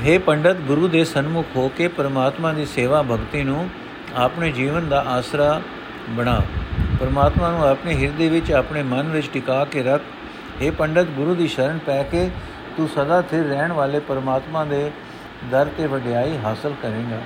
हे 0.00 0.18
ਪੰਡਤ 0.20 0.60
ਗੁਰੂ 0.66 0.88
ਦੇ 0.88 1.04
ਸਨਮੁਖ 1.04 1.56
ਹੋ 1.56 1.68
ਕੇ 1.76 1.88
ਪਰਮਾਤਮਾ 1.90 2.52
ਦੀ 2.52 2.64
ਸੇਵਾ 2.66 3.02
ਭਗਤੀ 3.04 3.42
ਨੂੰ 3.42 3.68
ਆਪਣੇ 4.16 4.50
ਜੀਵਨ 4.52 4.88
ਦਾ 4.88 5.04
ਆਸਰਾ 5.08 5.60
ਬਣਾ 6.10 6.40
ਪਰਮਾਤਮਾ 6.98 7.50
ਨੂੰ 7.50 7.64
ਆਪਣੇ 7.64 7.94
ਹਿਰਦੇ 7.94 8.28
ਵਿੱਚ 8.28 8.52
ਆਪਣੇ 8.52 8.82
ਮਨ 8.84 9.08
ਵਿੱਚ 9.08 9.28
ਟਿਕਾ 9.32 9.64
ਕੇ 9.64 9.82
ਰੱਖ 9.82 10.02
हे 10.60 10.72
ਪੰਡਤ 10.72 11.06
ਗੁਰੂ 11.10 11.34
ਦੀ 11.34 11.46
ਸ਼ਰਨ 11.48 11.78
ਪੈ 11.86 12.02
ਕੇ 12.02 12.28
ਤੂੰ 12.76 12.88
ਸਦਾ 12.88 13.20
ਸਥਿਰ 13.22 13.44
ਰਹਿਣ 13.44 13.72
ਵਾਲੇ 13.72 13.98
ਪਰਮਾਤਮਾ 14.02 14.64
ਦੇ 14.64 14.90
ਦਰ 15.51 15.67
ਤੇ 15.77 15.87
ਵਡਿਆਈ 15.87 16.37
ਹਾਸਲ 16.37 16.73
ਕਰੇਗਾ। 16.81 17.19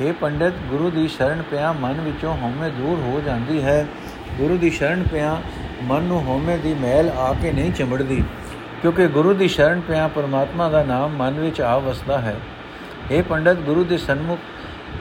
हे 0.00 0.14
ਪੰਡਿਤ, 0.20 0.52
ਗੁਰੂ 0.70 0.90
ਦੀ 0.90 1.06
ਸ਼ਰਨ 1.08 1.42
ਪਿਆ 1.42 1.72
ਮਨ 1.72 2.00
ਵਿੱਚੋਂ 2.00 2.36
ਹਉਮੈ 2.36 2.68
ਦੂਰ 2.68 2.98
ਹੋ 2.98 3.20
ਜਾਂਦੀ 3.26 3.62
ਹੈ। 3.62 3.86
ਗੁਰੂ 4.38 4.56
ਦੀ 4.56 4.70
ਸ਼ਰਨ 4.70 5.02
ਪਿਆ 5.02 5.40
ਮਨ 5.82 6.02
ਨੂੰ 6.02 6.20
ਹਉਮੈ 6.26 6.56
ਦੀ 6.56 6.74
ਮੈਲ 6.74 7.08
ਆ 7.08 7.32
ਕੇ 7.42 7.52
ਨਹੀਂ 7.52 7.72
ਚਮੜਦੀ 7.72 8.22
ਕਿਉਂਕਿ 8.82 9.06
ਗੁਰੂ 9.06 9.34
ਦੀ 9.34 9.48
ਸ਼ਰਨ 9.48 9.80
ਪਿਆ 9.80 10.08
ਪਰਮਾਤਮਾ 10.08 10.68
ਦਾ 10.68 10.82
ਨਾਮ 10.82 11.16
ਮਨ 11.16 11.40
ਵਿੱਚ 11.40 11.60
ਆ 11.60 11.78
ਵਸਦਾ 11.78 12.18
ਹੈ। 12.18 12.36
हे 13.12 13.22
ਪੰਡਿਤ, 13.28 13.56
ਗੁਰੂ 13.56 13.84
ਦੇ 13.84 13.98
ਸਨਮੁਖ 13.98 14.38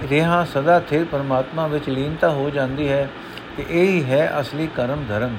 ਰਿਹਾ 0.09 0.43
ਸਦਾ 0.45 0.79
ਸਥਿਰ 0.79 1.05
ਪਰਮਾਤਮਾ 1.05 1.67
ਵਿੱਚ 1.67 1.89
ਲੀਨਤਾ 1.89 2.29
ਹੋ 2.29 2.49
ਜਾਂਦੀ 2.49 2.89
ਹੈ 2.89 3.07
ਕਿ 3.57 3.65
ਇਹ 3.69 3.87
ਹੀ 3.87 4.03
ਹੈ 4.03 4.33
ਅਸਲੀ 4.41 4.67
ਕਰਮ 4.75 5.05
ਧਰਮ। 5.09 5.35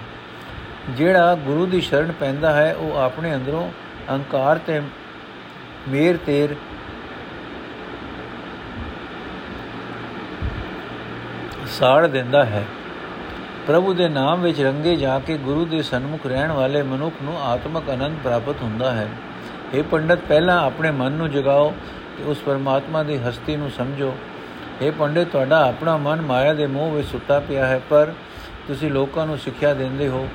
ਜਿਹੜਾ 0.91 1.35
ਗੁਰੂ 1.35 1.67
ਦੀ 1.67 1.81
ਸ਼ਰਨ 1.81 2.13
ਪੈਂਦਾ 2.13 2.53
ਹੈ, 2.53 2.75
ਉਹ 2.75 2.97
ਆਪਣੇ 2.97 3.35
ਅੰਦਰੋਂ 3.35 3.69
ਅਹੰਕਾਰ 4.11 4.59
ਤੇ 4.59 4.81
ਮੇਰ 5.89 6.17
ਤੇਰ। 6.17 6.55
ਸਾੜ 11.67 12.07
ਦਿੰਦਾ 12.07 12.45
ਹੈ। 12.45 12.65
ਪ੍ਰਭੂ 13.67 13.95
ਦੇ 13.95 14.09
ਨਾਮ 14.09 14.41
ਵਿੱਚ 14.41 14.61
ਰੰਗੇ 14.61 14.97
ਜਾ 14.97 15.19
ਕੇ 15.19 15.39
ਗੁਰੂ 15.39 15.65
ਦੇ 15.65 15.83
ਸਨਮੁਖ 15.83 16.27
ਰਹਿਣ 16.27 16.53
ਵਾਲੇ 16.53 16.83
ਮਨੁੱਖ 16.83 17.15
ਨੂੰ 17.23 17.43
ਆਤਮਿਕ 17.43 17.91
ਆਨੰਦ 17.91 18.19
ਪ੍ਰਾਪਤ 18.25 18.63
ਹੁੰਦਾ 18.63 18.93
ਹੈ। 18.93 19.09
ਇਹ 19.75 19.83
ਪੰਡਤ, 19.83 20.19
ਪਹਿਲਾਂ 20.19 20.63
ਆਪਣੇ 20.63 20.91
ਮਨ 20.91 21.13
ਨੂੰ 21.13 21.31
ਜਗਾਓ 21.31 21.75
ਤੇ 22.19 22.25
ਉਸ 22.25 22.39
ਪਰਮਾਤਮਾ 22.39 23.03
ਦੀ 23.03 23.17
ਹਸਤੀ 23.17 23.57
ਨੂੰ 23.57 23.71
ਸਮਝੋ। 23.71 24.17
ਇਹ 24.83 24.93
ਪੰਡਤ, 24.93 25.27
ਤੁਹਾਡਾ 25.27 25.69
ਆਪਣਾ 25.69 25.97
ਮਨ 25.97 26.21
ਮਾਇਆ 26.21 26.55
ਦੇ 26.55 26.67
ਮੋਹ 26.67 26.91
ਵਿੱਚ 26.91 27.09
ਸੁੱਤਾ 27.09 27.41
ਪਿਆ 27.41 27.67
ਹੈ, 27.67 27.81
ਪਰ 27.91 28.13
ਤੁਸੀਂ 28.69 28.91
ਲੋਕਾਂ 28.91 29.27
ਨੂੰ 29.27 29.39
ਸਿੱਖਿਆ 29.39 29.75
ਦਿੰਦੇ 29.75 30.09
ਹੋ। 30.09 30.29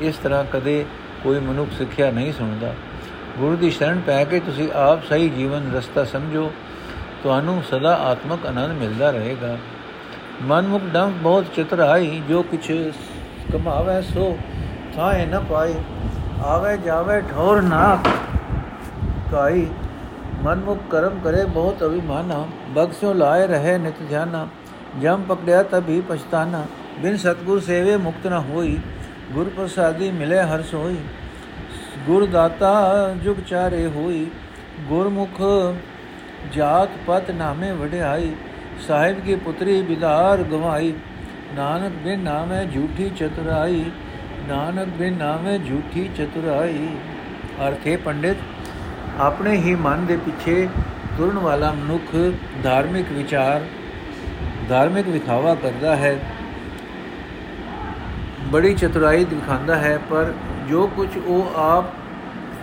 ਇਸ 0.00 0.16
ਤਰ੍ਹਾਂ 0.16 0.44
ਕਦੇ 0.44 0.84
ਕੋਈ 1.22 1.38
ਮਨੁੱਖ 1.38 1.70
ਸਿੱਖਿਆ 1.70 2.10
ਨਹੀਂ 2.10 2.32
ਸੁਣਦਾ। 2.32 2.74
ਗੁਰੂ 3.38 3.56
ਦੀ 3.56 3.70
ਸ਼ਰਨ 3.70 4.00
ਪੈ 4.00 4.24
ਕੇ 4.24 4.38
ਤੁਸੀਂ 4.40 4.68
ਆਪ 4.72 5.04
ਸਹੀ 5.04 5.28
ਜੀਵਨ 5.28 5.70
ਰਸਤਾ 5.74 6.04
ਸਮਝੋ, 6.04 6.50
ਤੁਹਾਨੂੰ 7.22 7.62
ਸਦਾ 7.70 7.94
ਆਤਮਿਕ 8.02 8.46
ਆਨੰਦ 8.46 8.72
ਮਿਲਦਾ 8.72 9.10
ਰਹੇਗਾ। 9.10 9.56
ਮਨਮੁਖ 10.42 10.82
ਡੰਗ 10.92 11.12
ਬਹੁਤ 11.22 11.44
ਚਤਰਾਈ 11.56 12.20
ਜੋ 12.28 12.42
ਕਿਛ 12.42 12.70
ਕਮਾਵੇ 13.52 14.00
ਸੋ 14.02 14.36
ਥਾਏ 14.96 15.26
ਨ 15.26 15.38
ਪਾਈ 15.40 15.74
ਆਵੇ 16.44 16.76
ਜਾਵੇ 16.76 17.20
ਠੌਰ 17.30 17.60
ਨਾ 17.62 17.98
ਕਾਈ। 19.32 19.66
ਮਨਮੁਖ 20.42 20.78
ਕਰਮ 20.90 21.18
ਕਰੇ 21.24 21.44
ਬਹੁਤ 21.44 21.82
ਅਭਿਮਾਨਾ, 21.84 22.44
ਬਖਸ਼ੋ 22.70 23.12
ਲਾਏ 23.12 23.46
ਰਹੇ 23.46 23.76
ਨਿਤ 23.78 24.02
ਧਿਆਨਾ। 24.08 24.46
ਜਮ 25.00 25.22
ਪਕੜਿਆ 25.22 25.62
ਤਭੀ 25.62 26.00
ਪਛਤਾਨਾ, 26.00 26.64
ਬਿਨ 27.00 27.16
ਸਤਗੁਰ 27.16 27.60
ਸੇਵੇ 27.60 27.96
ਮੁਕਤ 27.96 28.26
ਨ 28.26 28.42
ਹੋਈ। 28.48 28.78
ਗੁਰ 29.32 29.48
ਪ੍ਰਸਾਦੀ 29.48 30.10
ਮਿਲੇ 30.10 30.40
ਹਰ 30.42 30.62
ਸੋਈ। 30.62 30.96
ਗੁਰ 32.06 32.26
ਦਾਤਾ 32.26 33.14
ਜੁਗ 33.24 33.36
ਚਾਰੇ 33.40 33.86
ਹੋਈ, 33.86 34.26
ਗੁਰਮੁਖ 34.88 35.40
ਜਾਤ 36.52 36.90
ਪਤ 37.06 37.30
ਨਾਮੇ 37.30 37.70
ਵਡਿਆਈ, 37.72 38.32
ਸਾਹਿਬ 38.86 39.20
ਕੀ 39.20 39.34
ਪੁੱਤਰੀ 39.36 39.80
ਬਿਦਾਰ 39.82 40.42
ਗਵਾਈ, 40.42 40.92
ਨਾਨਕ 41.54 41.92
ਬਿਨ 42.04 42.20
ਨਾਮੇ 42.20 42.64
ਝੂਠੀ 42.66 43.10
ਚਤੁਰਾਈ, 43.10 43.84
ਨਾਨਕ 44.48 44.88
ਬਿਨ 44.88 45.16
ਨਾਮੇ 45.18 45.58
ਝੂਠੀ 45.58 46.08
ਚਤੁਰਾਈ। 46.16 46.88
ਅਰਥੇ 47.66 47.96
ਪੰਡਿਤ, 47.96 48.36
ਆਪਣੇ 49.20 49.56
ਹੀ 49.56 49.74
ਮਨ 49.74 50.06
ਦੇ 50.06 50.16
ਪਿੱਛੇ 50.16 50.68
ਤੁਰਨ 51.16 51.38
ਵਾਲਾ 51.38 51.72
ਮਨੁੱਖ 51.72 52.16
ਧਾਰਮਿਕ 52.64 53.12
ਵਿਚਾਰ, 53.12 53.64
ਧਾਰਮਿਕ 54.68 55.08
ਵਿਖਾਵਾ 55.08 55.54
ਕਰਦਾ 55.54 55.96
ਹੈ। 55.96 56.18
ਬੜੀ 58.52 58.74
ਚਤੁਰਾਈ 58.74 59.24
ਦਿਖਾਉਂਦਾ 59.24 59.76
ਹੈ, 59.76 59.98
ਪਰ 60.10 60.32
ਜੋ 60.70 60.86
ਕੁਝ 60.86 61.08
ਉਹ 61.18 61.56
ਆਪ 61.56 61.84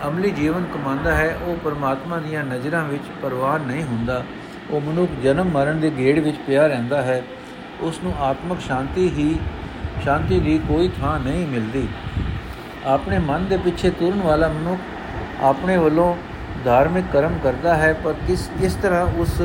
ਅਮਲੀ 0.08 0.30
ਜੀਵਨ 0.30 0.64
ਕਮਾਉਂਦਾ 0.74 1.14
ਹੈ, 1.14 1.38
ਉਹ 1.42 1.56
ਪਰਮਾਤਮਾ 1.56 2.18
ਦੀਆਂ 2.18 2.44
ਨਜ਼ਰਾਂ 2.44 2.84
ਵਿੱਚ 2.84 3.02
ਪਰਵਾਹ 3.22 3.58
ਨਹੀਂ 3.58 3.82
ਹੁੰਦਾ। 3.82 4.22
ਉਹ 4.70 4.80
ਮਨੁੱਖ 4.80 5.10
ਜਨਮ 5.22 5.48
ਮਰਨ 5.48 5.80
ਦੇ 5.80 5.90
ਗੇੜ 5.90 6.18
ਵਿੱਚ 6.18 6.36
ਪਿਆ 6.46 6.66
ਰਹਿੰਦਾ 6.66 7.02
ਹੈ। 7.02 7.22
ਉਸ 7.80 8.00
ਨੂੰ 8.04 8.12
ਆਤਮਿਕ 8.20 8.60
ਸ਼ਾਂਤੀ 8.60 9.08
ਹੀ, 9.08 9.38
ਸ਼ਾਂਤੀ 10.02 10.38
ਦੀ 10.40 10.58
ਕੋਈ 10.68 10.88
ਥਾਂ 11.00 11.18
ਨਹੀਂ 11.20 11.46
ਮਿਲਦੀ। 11.46 11.86
ਆਪਣੇ 12.86 13.18
ਮਨ 13.18 13.44
ਦੇ 13.44 13.56
ਪਿੱਛੇ 13.56 13.90
ਤੁਰਨ 13.90 14.22
ਵਾਲਾ 14.22 14.48
ਮਨੁੱਖ 14.48 15.42
ਆਪਣੇ 15.42 15.76
ਵੱਲੋਂ 15.76 16.14
ਧਾਰਮਿਕ 16.64 17.04
ਕਰਮ 17.12 17.38
ਕਰਦਾ 17.42 17.74
ਹੈ, 17.74 17.92
ਪਰ 18.04 18.14
ਕਿਸ, 18.26 18.48
ਇਸ 18.60 18.74
ਤਰ੍ਹਾਂ 18.74 19.04
ਉਸ 19.18 19.40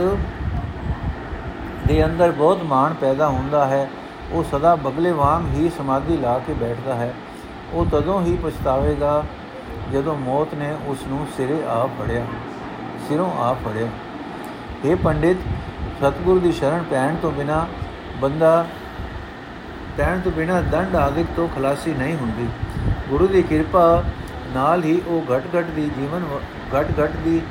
ਦੇ 1.87 2.03
ਅੰਦਰ 2.05 2.31
ਬਹੁਤ 2.31 2.63
ਮਾਣ 2.63 2.93
ਪੈਦਾ 2.93 3.27
ਹੁੰਦਾ 3.27 3.65
ਹੈ। 3.65 3.87
ਉਹ 4.31 4.43
ਸਦਾ 4.43 4.75
ਬਗਲੇ 4.75 5.11
ਵਾਂਗ 5.11 5.53
ਹੀ 5.53 5.69
ਸਮਾਧੀ 5.77 6.17
ਲਾ 6.17 6.39
ਕੇ 6.39 6.53
ਬੈਠਦਾ 6.53 6.95
ਹੈ। 6.95 7.13
ਉਹ 7.73 7.85
ਤਦੋਂ 7.85 8.21
ਹੀ 8.21 8.35
ਪਛਤਾਵੇਗਾ 8.43 9.23
ਜਦੋਂ 9.93 10.15
ਮੌਤ 10.15 10.53
ਨੇ 10.53 10.73
ਉਸ 10.87 11.05
ਨੂੰ 11.07 11.25
ਸਿਰੇ 11.37 11.57
ਆ 11.67 11.85
ਫੜਿਆ, 11.99 12.25
ਸਿਰੋਂ 13.07 13.31
ਆ 13.39 13.53
ਫੜਿਆ। 13.53 13.87
हे 14.85 14.97
ਪੰਡਿਤ, 15.03 15.37
ਸਤਗੁਰੂ 15.99 16.39
ਦੀ 16.39 16.51
ਸ਼ਰਨ 16.51 16.83
ਪੈਣ 16.83 17.15
ਤੋਂ 17.15 17.31
ਬਿਨਾ 17.31 17.65
ਬੰਦਾ, 18.21 18.65
ਪੈਣ 19.97 20.19
ਤੋਂ 20.19 20.31
ਬਿਨਾ 20.31 20.61
ਦੰਡ 20.61 20.95
ਆਦਿਕ 20.95 21.27
ਤੋਂ 21.35 21.47
ਖਲਾਸੀ 21.47 21.93
ਨਹੀਂ 21.93 22.15
ਹੁੰਦੀ। 22.15 22.47
ਗੁਰੂ 23.09 23.27
ਦੀ 23.27 23.41
ਕਿਰਪਾ 23.41 24.03
ਨਾਲ 24.53 24.83
ਹੀ 24.83 25.01
ਉਹ 25.07 25.33
ਘਟ 25.33 25.43
ਘਟ 25.55 25.65
ਦੀ 25.65 25.89
ਜੀਵਨ 25.97 26.23
ਘਟ 26.75 26.87
ਘਟ 26.99 27.15
ਦੀ 27.23 27.41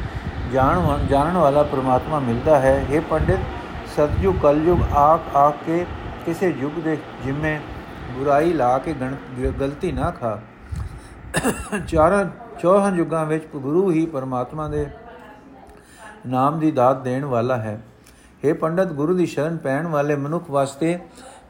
ਜਾਣ 0.53 1.07
ਜਾਣਨ 1.07 1.37
ਵਾਲਾ 1.37 1.63
ਪ੍ਰਮਾਤਮਾ 1.63 2.19
ਮਿਲਦਾ 2.21 2.59
ਹੈ। 2.61 2.75
हे 2.91 3.03
ਪੰਡਿਤ 3.11 3.41
ਸਤਜੁਗ 3.97 4.35
ਕਲਯੁਗ 4.43 4.83
ਆਖ 4.95 5.37
ਆਖ 5.37 5.57
ਕੇ 5.67 5.85
ਕਿਸੇ 6.27 6.55
ਯੁੱਗ 6.59 6.81
ਦੇ 6.81 6.97
ਜਿੰਮੇ 7.25 7.59
ਬੁਰਾਈ 8.15 8.53
ਲਾ 8.53 8.79
ਕੇ 8.79 8.95
ਗਲਤੀ 9.61 9.93
ਨਾ 9.93 10.11
ਖਾ। 10.11 10.39
ਚਾਰਾਂ 11.89 12.25
ਚੌਹਾਂ 12.61 12.91
ਯੁੱਗਾਂ 12.97 13.25
ਵਿੱਚ 13.27 13.45
ਗੁਰੂ 13.57 13.91
ਹੀ 13.91 14.05
ਪਰਮਾਤਮਾ 14.07 14.69
ਦੇ 14.69 14.87
ਨਾਮ 16.27 16.59
ਦੀ 16.59 16.71
ਦਾਤ 16.71 17.03
ਦੇਣ 17.03 17.25
ਵਾਲਾ 17.25 17.57
ਹੈ। 17.57 17.81
हे 18.43 18.55
ਪੰਡਤ, 18.55 18.93
ਗੁਰੂ 18.93 19.17
ਦੀ 19.17 19.27
ਸ਼ਰਨ 19.27 19.57
ਪੈਣ 19.57 19.87
ਵਾਲੇ 19.87 20.17
ਮਨੁੱਖ 20.17 20.51
ਵਾਸਤੇ 20.51 20.99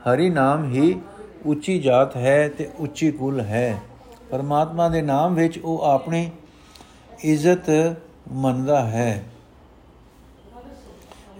ਹਰੀ 0.04 0.28
ਨਾਮ 0.30 0.64
ਹੀ 0.64 1.00
ਉੱਚੀ 1.46 1.78
ਜਾਤ 1.78 2.16
ਹੈ 2.16 2.48
ਤੇ 2.48 2.70
ਉੱਚੀ 2.78 3.10
ਕੁਲ 3.10 3.40
ਹੈ। 3.40 3.80
ਪਰਮਾਤਮਾ 4.30 4.88
ਦੇ 4.88 5.02
ਨਾਮ 5.02 5.34
ਵਿੱਚ 5.34 5.58
ਉਹ 5.58 5.82
ਆਪਣੀ 5.84 6.30
ਇੱਜ਼ਤ 7.24 7.70
ਮੰਨਦਾ 8.32 8.80
ਹੈ। 8.80 9.24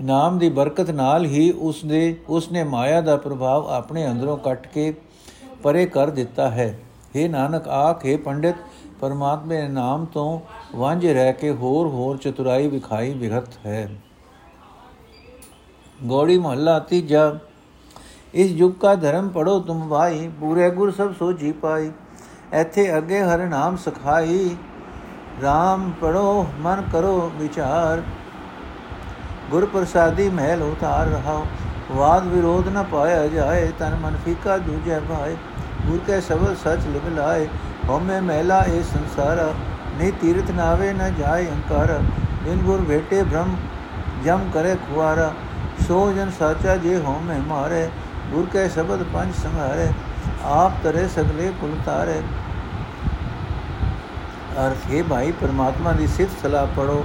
ਨਾਮ 0.02 0.38
ਦੀ 0.38 0.48
ਬਰਕਤ 0.48 0.90
ਨਾਲ 0.90 1.24
ਹੀ 1.24 1.50
ਉਸ 1.52 1.84
ਦੇ 1.84 2.16
ਉਸ 2.28 2.50
ਨੇ 2.52 2.64
ਮਾਇਆ 2.64 3.00
ਦਾ 3.00 3.16
ਪ੍ਰਭਾਵ 3.16 3.66
ਆਪਣੇ 3.68 4.06
ਅੰਦਰੋਂ 4.10 4.36
ਕੱਟ 4.38 4.66
ਕੇ 4.66 4.94
ਪਰੇ 5.62 5.86
ਕਰ 5.86 6.10
ਦਿੱਤਾ 6.10 6.50
ਹੈ। 6.50 6.78
हे 7.16 7.30
ਨਾਨਕ, 7.30 7.68
ਆਖੇ 7.68 8.16
ਪੰਡਿਤ, 8.16 8.56
ਪਰਮਾਤਮਾ 9.00 9.54
ਦੇ 9.54 9.68
ਨਾਮ 9.68 10.04
ਤੋਂ 10.04 10.40
ਵਾਂਝ 10.76 11.06
ਰਹਿ 11.06 11.32
ਕੇ 11.32 11.50
ਹੋਰ 11.50 11.86
ਹੋਰ 11.86 12.16
ਚਤੁਰਾਈ 12.16 12.68
ਵਿਖਾਈ 12.68 13.12
ਵਿਗਤ 13.14 13.66
ਹੈ। 13.66 13.88
ਗੋੜੀ 16.04 16.38
ਮਹੱਲਾ 16.38 16.78
ਤੀਜਾ, 16.78 17.38
ਇਸ 18.34 18.50
ਯੁਗ 18.50 18.72
ਕਾ 18.72 18.94
ਧਰਮ 18.94 19.28
ਪੜੋ 19.28 19.58
ਤੁਮ 19.60 19.88
ਭਾਈ, 19.88 20.28
ਪੂਰੇ 20.40 20.70
ਗੁਰ 20.70 20.90
ਸਭ 20.90 21.12
ਸੋਝੀ 21.18 21.52
ਪਾਈ। 21.52 21.90
ਇੱਥੇ 22.52 22.96
ਅੱਗੇ 22.96 23.22
ਹਰ 23.22 23.38
ਨਾਮ 23.38 23.76
ਸਖਾਈ 23.76 24.56
RAM 25.42 25.90
ਪੜੋ, 26.00 26.46
ਮਨ 26.58 26.82
ਕਰੋ 26.92 27.30
ਵਿਚਾਰ। 27.36 28.02
ਗੁਰ 29.50 29.66
ਪ੍ਰਸਾਦੀ 29.66 30.28
ਮਹਿਲ 30.28 30.62
ਉਤਾਰ 30.62 31.06
ਰਹਾ 31.06 31.42
ਵਾਦ 31.92 32.26
ਵਿਰੋਧ 32.26 32.68
ਨ 32.68 32.84
ਪਾਇਆ 32.92 33.26
ਜਾਏ, 33.26 33.70
ਤਨ 33.78 33.96
ਮਨ 34.02 34.16
ਫੀਕਾ 34.24 34.56
ਦੂਜੇ 34.58 35.00
ਭਾਈ 35.00 35.36
ਗੁਰ 35.86 35.98
ਕੇ 36.06 36.20
ਸਬਦ 36.20 36.56
ਸਚ 36.56 36.86
ਲਿਖ 36.88 37.06
ਲਾਏ, 37.14 37.46
ਹਉਮੈ 37.88 38.20
ਮਹਿਲਾ 38.20 38.60
ਇਹ 38.62 38.82
ਸੰਸਾਰ, 38.84 39.52
ਨਹੀਂ 39.98 40.12
ਤੀਰਥ 40.20 40.50
ਨਾਵੇ 40.50 40.92
ਨ 40.92 41.12
ਜਾਏ 41.14 41.46
ਅੰਕਾਰ 41.46 41.98
ਬਿਨ 42.44 42.62
ਗੁਰ 42.64 42.84
ਭੇਟੇ 42.88 43.22
ਭ੍ਰਮ 43.22 43.56
ਜਮ 44.24 44.48
ਕਰੇ 44.54 44.74
ਖੁਆਰਾ, 44.86 45.32
ਸੋ 45.88 46.12
ਜਨ 46.12 46.30
ਸਾਚਾ 46.38 46.76
ਜੇ 46.76 46.96
ਹਉਮੈ 46.98 47.38
ਮਾਰੇ, 47.48 47.88
ਗੁਰ 48.30 48.46
ਕੇ 48.52 48.68
ਸ਼ਬਦ 48.68 49.02
ਪੰਜ 49.12 49.34
ਸੰਘਾਰੇ 49.34 49.88
ਆਪ 50.46 50.72
ਤਰੇ 50.84 51.06
ਸਗਲੇ 51.08 51.52
ਕੁਲ 51.60 51.76
ਤਾਰੇ। 51.86 52.20
ਅਰਥ 54.58 54.90
ਹੈ 54.90 55.02
ਭਾਈ, 55.02 55.32
ਪਰਮਾਤਮਾ 55.32 55.92
ਦੀ 55.92 56.06
ਸਿਫਤ 56.06 56.42
ਸਲਾਹ 56.42 56.66
ਪੜੋ 56.76 57.04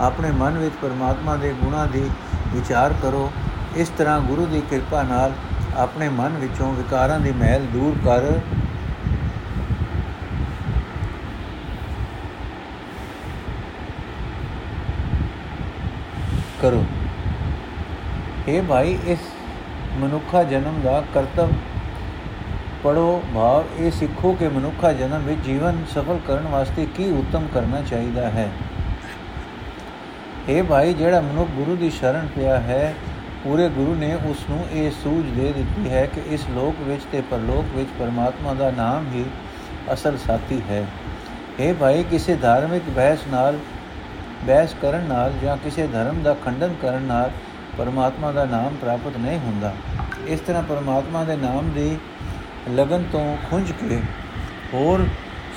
ਆਪਣੇ 0.00 0.30
ਮਨ 0.30 0.58
ਵਿੱਚ 0.58 0.74
ਪਰਮਾਤਮਾ 0.82 1.36
ਦੇ 1.36 1.52
ਗੁਣਾਂ 1.62 1.86
ਦੀ 1.86 2.08
ਵਿਚਾਰ 2.54 2.94
ਕਰੋ, 3.02 3.30
ਇਸ 3.76 3.88
ਤਰ੍ਹਾਂ 3.98 4.20
ਗੁਰੂ 4.20 4.46
ਦੀ 4.46 4.60
ਕਿਰਪਾ 4.70 5.02
ਨਾਲ 5.02 5.32
ਆਪਣੇ 5.78 6.08
ਮਨ 6.08 6.28
ਵਿੱਚੋਂ 6.28 6.72
ਵਿਕਾਰਾਂ 6.72 7.20
ਦੀ 7.20 7.32
ਮਹਿਲ 7.32 7.66
ਦੂਰ 7.66 7.96
ਕਰ। 8.04 8.40
ਕਰੋ। 16.62 16.84
ਇਹ 18.48 18.62
ਭਾਈ, 18.62 18.98
ਇਸ 19.06 19.18
ਮਨੁੱਖਾ 19.98 20.42
ਜਨਮ 20.42 20.80
ਦਾ 20.84 21.02
ਕਰਤਵ 21.14 21.48
ਪੜੋ 22.84 23.22
ਭਾਵ 23.34 23.64
ਇਹ 23.78 23.90
ਸਿੱਖੋ 23.90 24.32
ਕਿ 24.32 24.48
ਮਨੁੱਖਾ 24.48 24.92
ਜਨਮ 24.92 25.22
ਵਿੱਚ 25.22 25.40
ਜੀਵਨ 25.40 25.84
ਸਫਲ 25.94 26.18
ਕਰਨ 26.26 26.48
ਵਾਸਤੇ 26.48 26.86
ਕੀ 26.96 27.10
ਉਤਮ 27.10 27.46
ਕਰਨਾ 27.54 27.82
ਚਾਹੀਦਾ 27.82 28.30
ਹੈ। 28.30 28.48
ਇਹ 30.48 30.62
ਭਾਈ, 30.62 30.94
ਜਿਹੜਾ 30.94 31.20
ਮਨੁੱਖ 31.20 31.50
ਗੁਰੂ 31.50 31.76
ਦੀ 31.76 31.90
ਸ਼ਰਨ 31.90 32.28
ਪਿਆ 32.36 32.58
ਹੈ 32.58 32.94
ਪੂਰੇ 33.44 33.68
ਗੁਰੂ 33.68 33.94
ਨੇ 33.94 34.14
ਉਸ 34.14 34.44
ਨੂੰ 34.50 34.66
ਇਹ 34.72 34.90
ਸੂਝ 34.90 35.26
ਦੇ 35.26 35.52
ਦਿੱਤੀ 35.52 35.90
ਹੈ 35.90 36.06
ਕਿ 36.06 36.20
ਇਸ 36.26 36.40
ਲੋਕ 36.50 36.80
ਵਿੱਚ 36.80 37.02
ਤੇ 37.12 37.20
ਪਰਲੋਕ 37.20 37.76
ਵਿੱਚ 37.76 37.88
ਪਰਮਾਤਮਾ 37.98 38.54
ਦਾ 38.54 38.70
ਨਾਮ 38.70 39.06
ਹੀ 39.12 39.24
ਅਸਲ 39.92 40.18
ਸਾਥੀ 40.18 40.60
ਹੈ। 40.70 40.86
ਇਹ 41.60 41.74
ਭਾਈ, 41.74 42.02
ਕਿਸੇ 42.02 42.34
ਧਾਰਮਿਕ 42.34 42.82
ਬਹਿਸ 42.88 43.18
ਨਾਲ, 43.28 43.58
ਬਹਿਸ 44.46 44.74
ਕਰਨ 44.82 45.00
ਨਾਲ 45.00 45.32
ਜਾਂ 45.42 45.56
ਕਿਸੇ 45.56 45.86
ਧਰਮ 45.86 46.22
ਦਾ 46.22 46.34
ਖੰਡਨ 46.34 46.74
ਕਰਨ 46.82 47.02
ਨਾਲ 47.02 47.30
ਪਰਮਾਤਮਾ 47.78 48.32
ਦਾ 48.32 48.44
ਨਾਮ 48.44 48.74
ਪ੍ਰਾਪਤ 48.74 49.16
ਨਹੀਂ 49.16 49.38
ਹੁੰਦਾ। 49.38 49.72
ਇਸ 50.26 50.40
ਤਰ੍ਹਾਂ 50.40 50.62
ਪਰਮਾਤਮਾ 50.62 51.24
ਦੇ 51.24 51.36
ਨਾਮ 51.36 51.70
ਦੀ 51.70 51.96
ਲਗਨ 52.70 53.04
ਤੋਂ 53.12 53.36
ਖੁੰਝ 53.50 53.72
ਕੇ 53.72 54.00
ਹੋਰ 54.74 55.06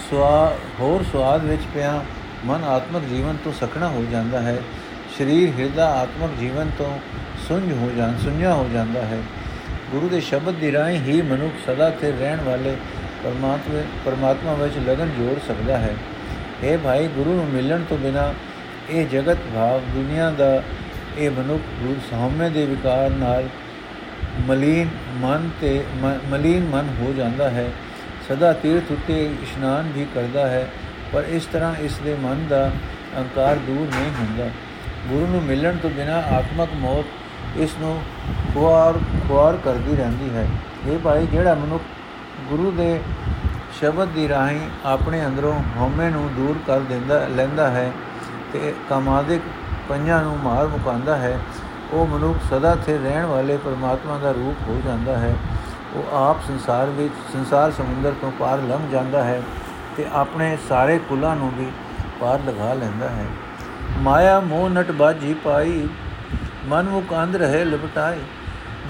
ਸਵਾ 0.09 0.53
ਹੋਰ 0.79 1.03
ਸਵਾਦ 1.11 1.43
ਵਿੱਚ 1.43 1.61
ਪਿਆ 1.73 2.03
ਮਨ 2.45 2.63
ਆਤਮਿਕ 2.63 3.03
ਜੀਵਨ 3.03 3.37
ਤੋਂ 3.43 3.51
ਸਖਣਾ 3.51 3.87
ਹੋ 3.87 4.05
ਜਾਂਦਾ 4.11 4.41
ਹੈ। 4.41 4.57
ਸਰੀਰ 5.17 5.53
ਹਿਰਦਾ 5.59 5.89
ਆਤਮਿਕ 5.91 6.39
ਜੀਵਨ 6.39 6.71
ਤੋਂ 6.77 6.99
ਸੁੰਝ 7.47 7.71
ਹੋ 7.71 7.91
ਜਾਂ 7.97 8.09
ਸੁੰਝਾ 8.19 8.53
ਹੋ 8.53 8.67
ਜਾਂਦਾ 8.73 9.01
ਹੈ। 9.01 9.17
ਗੁਰੂ 9.91 10.09
ਦੇ 10.09 10.19
ਸ਼ਬਦ 10.21 10.55
ਦੀ 10.55 10.71
ਰਾਹੀਂ 10.71 10.99
ਹੀ 10.99 11.21
ਮਨੁੱਖ 11.21 11.53
ਸਦਾ 11.65 11.89
ਤੇ 11.89 12.11
ਰਹਿਣ 12.11 12.41
ਵਾਲੇ 12.41 12.75
ਪਰਮਾਤਮਾ 13.23 13.81
ਪਰਮਾਤਮਾ 14.05 14.53
ਵਿੱਚ 14.53 14.77
ਲਗਨ 14.77 15.09
ਜੋੜ 15.17 15.37
ਸਕਦਾ 15.47 15.77
ਹੈ। 15.77 15.95
ਇਹ 16.63 16.77
ਭਾਈ, 16.77 17.07
ਗੁਰੂ 17.07 17.33
ਨੂੰ 17.33 17.45
ਮਿਲਣ 17.45 17.83
ਤੋਂ 17.89 17.97
ਬਿਨਾ 17.97 18.33
ਇਹ 18.89 19.07
ਜਗਤ 19.07 19.37
ਭਾਵ 19.55 19.81
ਦੁਨੀਆ 19.93 20.29
ਦਾ, 20.31 20.61
ਇਹ 21.17 21.29
ਮਨੁੱਖ 21.31 21.61
ਗੁਰ 21.81 21.95
ਸਹਮੇ 22.11 22.49
ਦੇ 22.49 22.65
ਵਿਕਾਰ 22.65 23.09
ਨਾਲ 23.09 23.47
ਮਲੀਨ 24.47 24.87
ਮਨ 25.15 25.49
ਤੇ 25.61 25.83
ਮਲੀਨ 26.29 26.67
ਮਨ 26.67 26.95
ਹੋ 26.99 27.13
ਜਾਂਦਾ 27.13 27.49
ਹੈ। 27.49 27.67
ਸਦਾ 28.29 28.53
ਤੀਰਥ 28.53 28.91
ਉਤੇ 28.91 29.23
ਇਸ਼ਨਾਨ 29.43 29.91
ਵੀ 29.95 30.05
ਕਰਦਾ 30.15 30.47
ਹੈ, 30.47 30.67
ਪਰ 31.13 31.23
ਇਸ 31.29 31.45
ਤਰ੍ਹਾਂ 31.45 31.75
ਇਸ 31.75 31.97
ਦੇ 31.97 32.15
ਮਨ 32.21 32.45
ਦਾ 32.49 32.71
ਅਹੰਕਾਰ 33.15 33.55
ਦੂਰ 33.55 33.87
ਨਹੀਂ 33.95 34.11
ਹੁੰਦਾ। 34.19 34.49
ਗੁਰੂ 35.07 35.27
ਨੂੰ 35.27 35.41
ਮਿਲਣ 35.43 35.77
ਤੋਂ 35.77 35.89
ਬਿਨਾ 35.89 36.17
ਆਤਮਕ 36.31 36.69
ਮੌਤ 36.75 37.05
ਇਸ 37.57 37.75
ਨੂੰ 37.79 38.01
ਖੁਆਰ 38.53 38.93
ਖੁਆਰ 39.27 39.57
ਕਰਦੀ 39.57 39.95
ਰਹਿੰਦੀ 39.95 40.29
ਹੈ। 40.35 40.47
ਇਹ 40.87 40.99
ਭਾਈ, 40.99 41.25
ਜਿਹੜਾ 41.25 41.53
ਮਨੁੱਖ 41.53 41.83
ਗੁਰੂ 42.49 42.71
ਦੇ 42.71 43.01
ਸ਼ਬਦ 43.79 44.07
ਦੀ 44.07 44.27
ਰਾਹੀਂ 44.27 44.59
ਆਪਣੇ 44.85 45.25
ਅੰਦਰੋਂ 45.25 45.53
ਹਉਮੈ 45.77 46.09
ਨੂੰ 46.09 46.29
ਦੂਰ 46.35 46.55
ਕਰ 46.67 46.79
ਦਿੰਦਾ, 46.79 47.27
ਲੈਂਦਾ 47.27 47.69
ਹੈ 47.69 47.91
ਤੇ 48.53 48.73
ਕਾਮਾਦਿਕ 48.89 49.41
ਪੰਜਾਂ 49.89 50.23
ਨੂੰ 50.23 50.37
ਮਾਰ 50.37 50.67
ਮੁਕਾਂਦਾ 50.67 51.17
ਹੈ, 51.17 51.39
ਉਹ 51.93 52.07
ਮਨੁੱਖ 52.07 52.37
ਸਦਾ 52.49 52.75
ਥੇ 52.85 52.97
ਰਹਿਣ 52.97 53.25
ਵਾਲੇ 53.25 53.57
ਪਰਮਾਤਮਾ 53.57 54.17
ਦਾ 54.17 54.31
ਰੂਪ 54.31 54.67
ਹੋ 54.67 54.81
ਜਾਂਦਾ 54.85 55.17
ਹੈ। 55.17 55.35
ਉਹ 55.95 56.15
ਆਪ 56.15 56.37
ਸੰਸਾਰ 56.47 56.89
ਵਿੱਚ, 56.89 57.13
ਸੰਸਾਰ 57.33 57.71
ਸਮੁੰਦਰ 57.71 58.13
ਤੋਂ 58.21 58.31
ਪਾਰ 58.31 58.57
ਲੰਘ 58.57 58.89
ਜਾਂਦਾ 58.91 59.23
ਹੈ 59.23 59.41
ਤੇ 59.97 60.05
ਆਪਣੇ 60.13 60.57
ਸਾਰੇ 60.69 60.97
ਕੁਲਾਂ 61.09 61.35
ਨੂੰ 61.35 61.51
ਵੀ 61.55 61.67
ਪਾਰ 62.21 62.39
ਲਗਾ 62.47 62.73
ਲੈਂਦਾ 62.73 63.09
ਹੈ। 63.09 63.25
ਮਾਇਆ 63.97 64.39
ਮੋਹ 64.39 64.69
ਨਟ 64.69 64.91
ਬਾਜੀ 64.91 65.33
ਪਾਈ 65.33 65.87
ਮਨ 66.69 66.89
ਮੁਖ 66.89 67.13
ਅੰਧ 67.13 67.35
ਰਹੇ 67.35 67.63
ਲਿਪਟਾਈ 67.65 68.19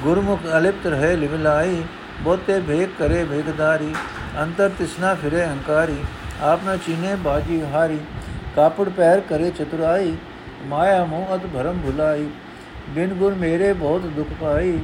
ਗੁਰਮੁਖ 0.04 0.46
ਅਲਿਪਤ 0.58 0.88
ਰਹੇ 0.88 1.16
ਲਿਵਲਾਈ 1.16 1.84
ਬੋਤੇ 2.24 2.60
ਭੇਕ 2.60 2.90
ਕਰੇ 3.00 3.24
ਭੇਗਦਾਰੀ 3.24 3.94
ਅੰਤਰ 4.42 4.70
ਤਿਸਨਾ 4.70 5.14
ਫਿਰੇ 5.14 5.46
ਹੰਕਾਰੀ, 5.46 5.96
ਆਪ 6.42 6.64
ਨਾ 6.66 6.76
ਚੀਨੇ 6.78 7.16
ਬਾਜੀ 7.16 7.62
ਹਾਰੀ, 7.74 8.00
ਕਾਪੜ 8.56 8.88
ਪੈਰ 8.90 9.20
ਕਰੇ 9.20 9.50
ਚਤੁਰਾਈ, 9.50 10.16
ਮਾਇਆ 10.68 11.04
ਮੋਹ 11.06 11.36
ਅਤ 11.36 11.46
ਭਰਮ 11.54 11.80
ਭੁਲਾਈ, 11.82 12.28
ਬਿਨ 12.90 13.14
ਗੁਰ 13.14 13.34
ਮੇਰੇ 13.34 13.72
ਬਹੁਤ 13.74 14.06
ਦੁਖ 14.16 14.28
ਪਾਈ, 14.42 14.80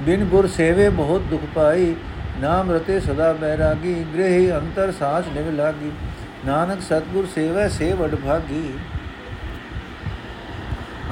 ਬਿਨ 0.00 0.24
ਗੁਰ 0.24 0.46
ਸੇਵੇ 0.46 0.88
ਬਹੁਤ 0.90 1.22
ਦੁਖ 1.22 1.44
ਪਾਈ, 1.54 1.94
ਨਾਮ 2.40 2.70
ਰਤੇ 2.70 3.00
ਸਦਾ 3.00 3.32
ਬੈਰਾਗੀ, 3.32 3.94
ਗ੍ਰਹਿ 4.14 4.50
ਅੰਤਰ 4.58 4.92
ਸਾਚ 4.92 5.28
ਨਿਵ 5.34 5.50
ਲਾਗੀ, 5.50 5.92
ਨਾਨਕ 6.46 6.80
ਸਤਗੁਰ 6.82 7.26
ਸੇਵੈ 7.34 7.68
ਸੇ 7.68 7.92
ਵਡ 7.92 8.14
ਭਾਗੀ 8.16 8.72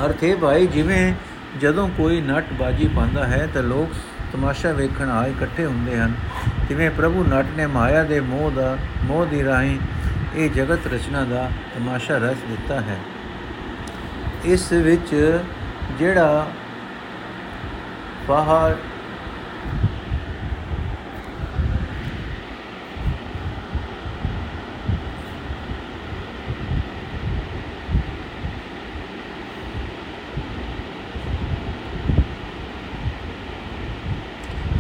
ਅਰਥੇ 0.04 0.35
ਭਾਈ 0.35 0.66
ਜਿਵੇਂ 0.66 1.14
ਜਦੋਂ 1.61 1.88
ਕੋਈ 1.88 2.21
ਨਟ 2.21 2.52
ਬਾਜੀ 2.52 2.88
ਪਾਉਂਦਾ 2.88 3.26
ਹੈ 3.26 3.49
ਤਾਂ 3.54 3.62
ਲੋਕ 3.62 3.90
ਤਮਾਸ਼ਾ 4.33 4.73
ਵੇਖਣ 4.73 5.11
ਆਏ 5.11 5.30
ਇਕੱਠੇ 5.30 5.64
ਹੁੰਦੇ 5.64 5.99
ਹਨ। 6.00 6.14
ਜਿਵੇਂ 6.69 6.90
ਪ੍ਰਭੂ 6.90 7.25
ਨਟ 7.25 7.47
ਨੇ 7.57 7.66
ਮਾਇਆ 7.66 8.02
ਦੇ 8.04 8.21
ਮੋਹ 8.21 8.50
ਦਾ, 8.50 8.76
ਮੋਹ 9.04 9.26
ਦੀ 9.26 9.45
ਰਾਹੀਂ 9.45 9.78
ਇਹ 10.35 10.50
ਜਗਤ 10.50 10.87
ਰਚਨਾ 10.87 11.25
ਦਾ 11.25 11.50
ਤਮਾਸ਼ਾ 11.75 12.19
ਰਚ 12.19 12.37
ਦਿੱਤਾ 12.49 12.80
ਹੈ। 12.80 12.97
ਇਸ 14.45 14.73
ਵਿੱਚ 14.73 15.40
ਜਿਹੜਾ 15.99 16.47
ਬਾਹਰ 18.28 18.76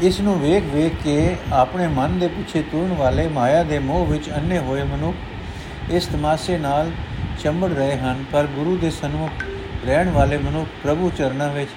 ਇਸ 0.02 0.20
ਨੂੰ 0.20 0.38
ਵੇਖ 0.40 0.64
ਵੇਖ 0.64 0.92
ਕੇ 1.04 1.36
ਆਪਣੇ 1.52 1.86
ਮਨ 1.86 2.18
ਦੇ 2.18 2.28
ਪਿੱਛੇ 2.28 2.62
ਤੁਰਨ 2.62 2.92
ਵਾਲੇ 2.92 3.26
ਮਾਇਆ 3.28 3.62
ਦੇ 3.62 3.78
ਮੋਹ 3.78 4.06
ਵਿੱਚ 4.06 4.30
ਅੰਨੇ 4.30 4.58
ਹੋਏ 4.58 4.82
ਮਨੁੱਖ 4.82 5.90
ਇਸ 5.90 6.06
ਤਮਾਸ਼ੇ 6.06 6.56
ਨਾਲ 6.58 6.90
ਚੰਬੜ 7.42 7.68
ਰਹੇ 7.70 7.96
ਹਨ। 7.98 8.24
ਪਰ 8.32 8.46
ਗੁਰੂ 8.46 8.76
ਦੇ 8.76 8.90
ਸਨਮੁਖ 8.90 9.44
ਰਹਿਣ 9.86 10.10
ਵਾਲੇ 10.10 10.38
ਮਨੁੱਖ 10.38 10.68
ਪ੍ਰਭੂ 10.82 11.10
ਚਰਨਾਂ 11.18 11.48
ਵਿੱਚ 11.48 11.70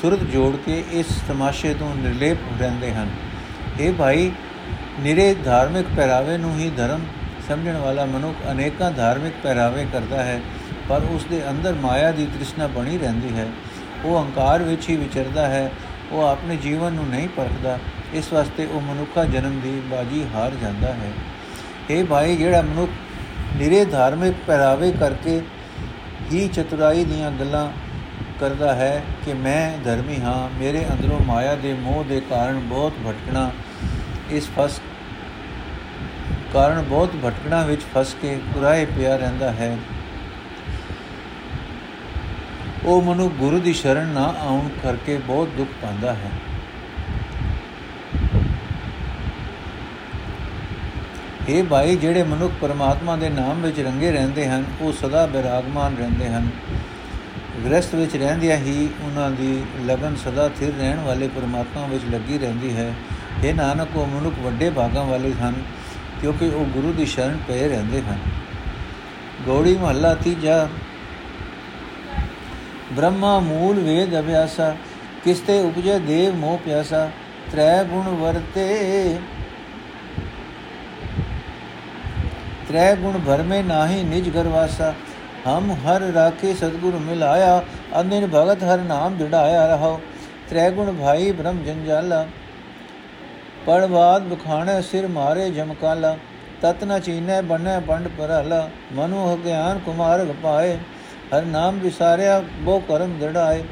ਸੁਰਤ 0.00 0.22
ਜੋੜ 0.24 0.54
ਕੇ 0.56 0.82
ਇਸ 0.92 1.06
ਤਮਾਸ਼ੇ 1.28 1.74
ਤੋਂ 1.74 1.94
ਨਿਰਲੇਪ 1.96 2.38
ਰਹਿੰਦੇ 2.60 2.92
ਹਨ। 2.92 3.10
ਇਹ 3.80 3.92
ਭਾਈ, 3.92 4.30
ਨਿਰੇ 5.00 5.34
ਧਾਰਮਿਕ 5.34 5.86
ਪਹਿਰਾਵੇ 5.96 6.36
ਨੂੰ 6.38 6.56
ਹੀ 6.58 6.70
ਧਰਮ 6.76 7.04
ਸਮਝਣ 7.48 7.76
ਵਾਲਾ 7.76 8.04
ਮਨੁੱਖ 8.04 8.50
ਅਨੇਕਾਂ 8.50 8.90
ਧਾਰਮਿਕ 8.90 9.34
ਪਹਿਰਾਵੇ 9.42 9.86
ਕਰਦਾ 9.92 10.22
ਹੈ, 10.22 10.40
ਪਰ 10.88 11.02
ਉਸ 11.10 11.24
ਦੇ 11.24 11.42
ਅੰਦਰ 11.50 11.74
ਮਾਇਆ 11.74 12.10
ਦੀ 12.12 12.26
ਤ੍ਰਿਸ਼ਨਾ 12.26 12.66
ਬਣੀ 12.66 12.98
ਰਹਿੰਦੀ 12.98 13.36
ਹੈ। 13.36 13.46
ਉਹ 14.04 14.18
ਹੰਕਾਰ 14.18 14.62
ਵਿੱਚ 14.62 14.88
ਹੀ 14.90 14.96
ਵਿਚਰਦਾ 14.96 15.46
ਹੈ 15.48 15.70
ਉਹ 16.12 16.22
ਆਪਣੇ 16.22 16.56
ਜੀਵਨ 16.56 16.92
ਨੂੰ 16.92 17.06
ਨਹੀਂ 17.08 17.28
ਪਰਖਦਾ, 17.28 17.78
ਇਸ 18.14 18.32
ਵਾਸਤੇ 18.32 18.66
ਉਹ 18.66 18.80
ਮਨੁੱਖਾ 18.80 19.24
ਜਨਮ 19.24 19.60
ਦੀ 19.60 19.80
ਬਾਜੀ 19.90 20.24
ਹਾਰ 20.34 20.54
ਜਾਂਦਾ 20.62 20.92
ਹੈ। 20.92 21.10
ਇਹ 21.90 22.04
ਭਾਈ, 22.04 22.36
ਜਿਹੜਾ 22.36 22.62
ਮਨੁੱਖ 22.62 22.90
ਨਿਰੇ 23.56 23.84
ਧਾਰਮਿਕ 23.84 24.34
ਪਹਿਰਾਵੇ 24.46 24.90
ਕਰਕੇ 24.92 25.40
ਹੀ 26.32 26.48
ਚਤੁਰਾਈ 26.48 27.04
ਦੀਆਂ 27.04 27.30
ਗੱਲਾਂ 27.30 27.68
ਕਰਦਾ 28.40 28.74
ਹੈ 28.74 29.02
ਕਿ 29.24 29.32
ਮੈਂ 29.34 29.78
ਧਰਮੀ 29.84 30.20
ਹਾਂ, 30.20 30.48
ਮੇਰੇ 30.58 30.84
ਅੰਦਰੋਂ 30.92 31.20
ਮਾਇਆ 31.20 31.54
ਦੇ 31.54 31.72
ਮੋਹ 31.74 32.04
ਦੇ 32.04 32.20
ਕਾਰਨ 32.20 32.60
ਬਹੁਤ 32.60 32.92
ਭਟਕਣਾ, 33.06 33.50
ਇਸ 34.30 34.48
ਫਸ 34.56 34.80
ਕਾਰਨ 36.52 36.82
ਬਹੁਤ 36.82 37.16
ਭਟਕਣਾ 37.24 37.62
ਵਿੱਚ 37.64 37.82
ਫਸ 37.94 38.14
ਕੇ 38.22 38.38
ਕੁਰਾਏ 38.54 38.84
ਪਿਆ 38.86 39.16
ਰਹਿੰਦਾ 39.16 39.50
ਹੈ। 39.52 39.76
ਉਹ 42.90 43.02
ਮਨੁ 43.02 43.28
ਗੁਰੂ 43.28 43.60
ਦੀ 43.60 43.72
ਸ਼ਰਨ 43.72 44.06
ਨਾ 44.06 44.34
ਆਉਣ 44.40 44.68
ਕਰਕੇ 44.82 45.18
ਬਹੁਤ 45.18 45.48
ਦੁੱਖ 45.56 45.70
ਪਾਉਂਦਾ 45.82 46.12
ਹੈ। 46.12 46.30
ਇਹ 51.48 51.64
ਭਾਈ, 51.64 51.96
ਜਿਹੜੇ 51.96 52.22
ਮਨੁੱਖ 52.22 52.54
ਪਰਮਾਤਮਾ 52.60 53.16
ਦੇ 53.16 53.28
ਨਾਮ 53.28 53.62
ਵਿੱਚ 53.62 53.80
ਰੰਗੇ 53.80 54.12
ਰਹਿੰਦੇ 54.12 54.48
ਹਨ, 54.48 54.64
ਉਹ 54.80 54.92
ਸਦਾ 54.92 55.26
ਬਿਰਾਗਮਾਨ 55.26 55.96
ਰਹਿੰਦੇ 55.96 56.28
ਹਨ। 56.28 56.48
ਗ੍ਰਸਥ 57.64 57.94
ਵਿੱਚ 57.94 58.16
ਰਹਿੰਦਿਆਂ 58.16 58.56
ਹੀ 58.56 58.88
ਉਹਨਾਂ 59.04 59.30
ਦੀ 59.30 59.64
ਲਗਨ 59.86 60.16
ਸਦਾ 60.16 60.48
ਥਿਰ 60.48 60.74
ਰਹਿਣ 60.78 61.00
ਵਾਲੇ 61.00 61.28
ਪਰਮਾਤਮਾ 61.28 61.86
ਵਿੱਚ 61.86 62.04
ਲੱਗੀ 62.10 62.38
ਰਹਿੰਦੀ 62.38 62.76
ਹੈ। 62.76 62.94
ਇਹ 63.44 63.54
ਨਾਨਕ, 63.54 63.88
ਉਹ 63.96 64.06
ਮਨੁੱਖ 64.06 64.38
ਵੱਡੇ 64.38 64.70
ਭਾਗਾਂ 64.70 65.04
ਵਾਲੇ 65.04 65.32
ਹਨ, 65.42 65.54
ਕਿਉਂਕਿ 66.20 66.48
ਉਹ 66.48 66.64
ਗੁਰੂ 66.64 66.92
ਦੀ 66.92 67.06
ਸ਼ਰਨ 67.06 67.38
ਪਏ 67.48 67.68
ਰਹਿੰਦੇ 67.68 68.02
ਹਨ। 68.02 68.18
ਗੌੜੀ 69.46 69.76
ਮਹੱਲਾ 69.76 70.14
ਤੀਜਾ 70.14 70.68
ਬ੍ਰਹਮਾ 72.92 73.38
ਮੂਲ 73.40 73.80
ਵੇਦ 73.80 74.18
ਅਭਿਆਸਾ, 74.18 74.74
ਕਿਸਤੇ 75.24 75.60
ਉਪਜੇ 75.60 75.98
ਦੇਵ 75.98 76.34
ਮੋਹ 76.36 76.58
ਪਿਆਸਾ, 76.58 77.08
ਤ੍ਰੈ 77.52 77.82
ਗੁਣ 77.84 78.08
ਵਰਤੇ। 78.16 79.18
ਤ੍ਰੈ 82.68 82.94
ਗੁਣ 82.96 83.18
ਭਰ 83.18 83.42
ਮੇ 83.42 83.62
ਨਾਹੀ 83.62 84.02
ਨਿਜ 84.04 84.28
ਗਰਵਾਸਾ 84.28 84.92
ਹਮ 85.46 85.70
ਹਰ 85.84 86.02
ਰਾਖੇ 86.14 86.52
ਸਤਗੁਰ 86.54 86.98
ਮਿਲਾਇਆ, 87.00 87.62
ਅਨਿਨ 88.00 88.26
ਭਗਤ 88.26 88.62
ਹਰ 88.64 88.80
ਨਾਮ 88.80 89.16
ਦਿੜਾਇਆ 89.16 89.66
ਰਹੋ 89.66 90.00
ਤ੍ਰੈ 90.50 90.70
ਗੁਣ 90.70 90.92
ਭਾਈ 90.94 91.30
ਬ੍ਰਹਮ 91.32 91.62
ਜੰਜਾਲਾ 91.64 92.26
ਪੜਵਾਦ 93.66 94.22
ਬਖਾਣੇ 94.24 94.80
ਸਿਰ 94.82 95.06
ਮਾਰੇ 95.08 95.48
ਜਮਕਾਲਾ 95.50 96.16
ਤਤ 96.62 96.84
ਨ 96.84 96.98
ਚੀਨੇ 97.00 97.40
ਬਨੇ 97.42 97.78
ਪੰਡ 97.80 98.08
ਪਰਹਲਾ 98.18 98.68
ਮਨੁ 98.92 99.36
ਗਿਆਨ 99.44 99.78
ਕੁਮਾਰ 99.78 100.24
ਗਪਾਏ 100.24 100.76
ਹਰ 101.36 101.42
ਨਾਮ 101.42 101.78
ਵਿਸਾਰਿਆ 101.78 102.42
ਬੋ 102.60 102.78
ਕਰਮ 102.78 103.18
ਦੜਾਏ 103.18 103.62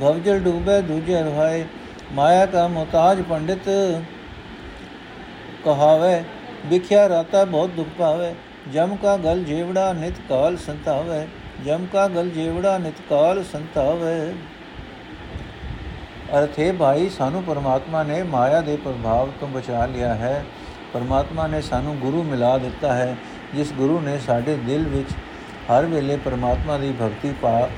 ਭਵਜਲ 0.00 0.38
ਡੂਬੇ, 0.38 0.80
ਦੂਜੇ 0.82 1.22
ਰਹਾਏ 1.22 1.64
ਮਾਇਆ 2.12 2.46
ਕਾ 2.46 2.66
ਮੁਤਾਜ 2.68 3.22
ਪੰਡਿਤ 3.22 3.68
ਕਹਾਵੇ, 5.64 6.22
ਵਿਖਿਆ 6.66 7.08
ਰਾਤਾ 7.08 7.44
ਬਹੁਤ 7.44 7.70
ਦੁਖ 7.70 7.88
ਪਾਵੇ 7.98 8.34
ਜਮ 8.72 8.96
ਕਾ 8.96 9.16
ਗਲ 9.16 9.42
ਜੀਵੜਾ 9.44 9.92
ਨਿਤ 9.92 10.14
ਕਾਲ 10.28 10.56
ਸੰਤਾਵੇ, 10.56 11.26
ਜਮ 11.64 11.86
ਕਾ 11.92 12.08
ਗਲ 12.08 12.28
ਜੀਵੜਾ 12.28 12.78
ਨਿਤ 12.78 13.00
ਕਾਲ 13.10 13.42
ਸੰਤਾਵੇ। 13.44 14.32
ਅਰਥੇ 16.38 16.72
ਭਾਈ, 16.72 17.08
ਸਾਨੂੰ 17.08 17.42
ਪਰਮਾਤਮਾ 17.42 18.02
ਨੇ 18.02 18.22
ਮਾਇਆ 18.22 18.60
ਦੇ 18.60 18.76
ਪ੍ਰਭਾਵ 18.76 19.30
ਤੋਂ 19.40 19.48
ਬਚਾ 19.48 19.86
ਲਿਆ 19.86 20.14
ਹੈ। 20.14 20.44
ਪਰਮਾਤਮਾ 20.92 21.46
ਨੇ 21.46 21.60
ਸਾਨੂੰ 21.60 21.96
ਗੁਰੂ 21.98 22.22
ਮਿਲਾ 22.22 22.58
ਦਿੱਤਾ 22.58 22.92
ਹੈ, 22.92 23.16
ਜਿਸ 23.54 23.72
ਗੁਰੂ 23.72 24.00
ਨੇ 24.00 24.18
ਸਾਡੇ 24.18 24.56
ਦਿਲ 24.56 24.84
ਵਿੱਚ 24.88 25.10
ਹਰ 25.70 25.86
ਵੇਲੇ 25.86 26.16
ਪਰਮਾਤਮਾ 26.16 26.76
ਦੀ 26.78 26.92
ਭਗਤੀ 26.92 27.32
ਪਾ, 27.42 27.68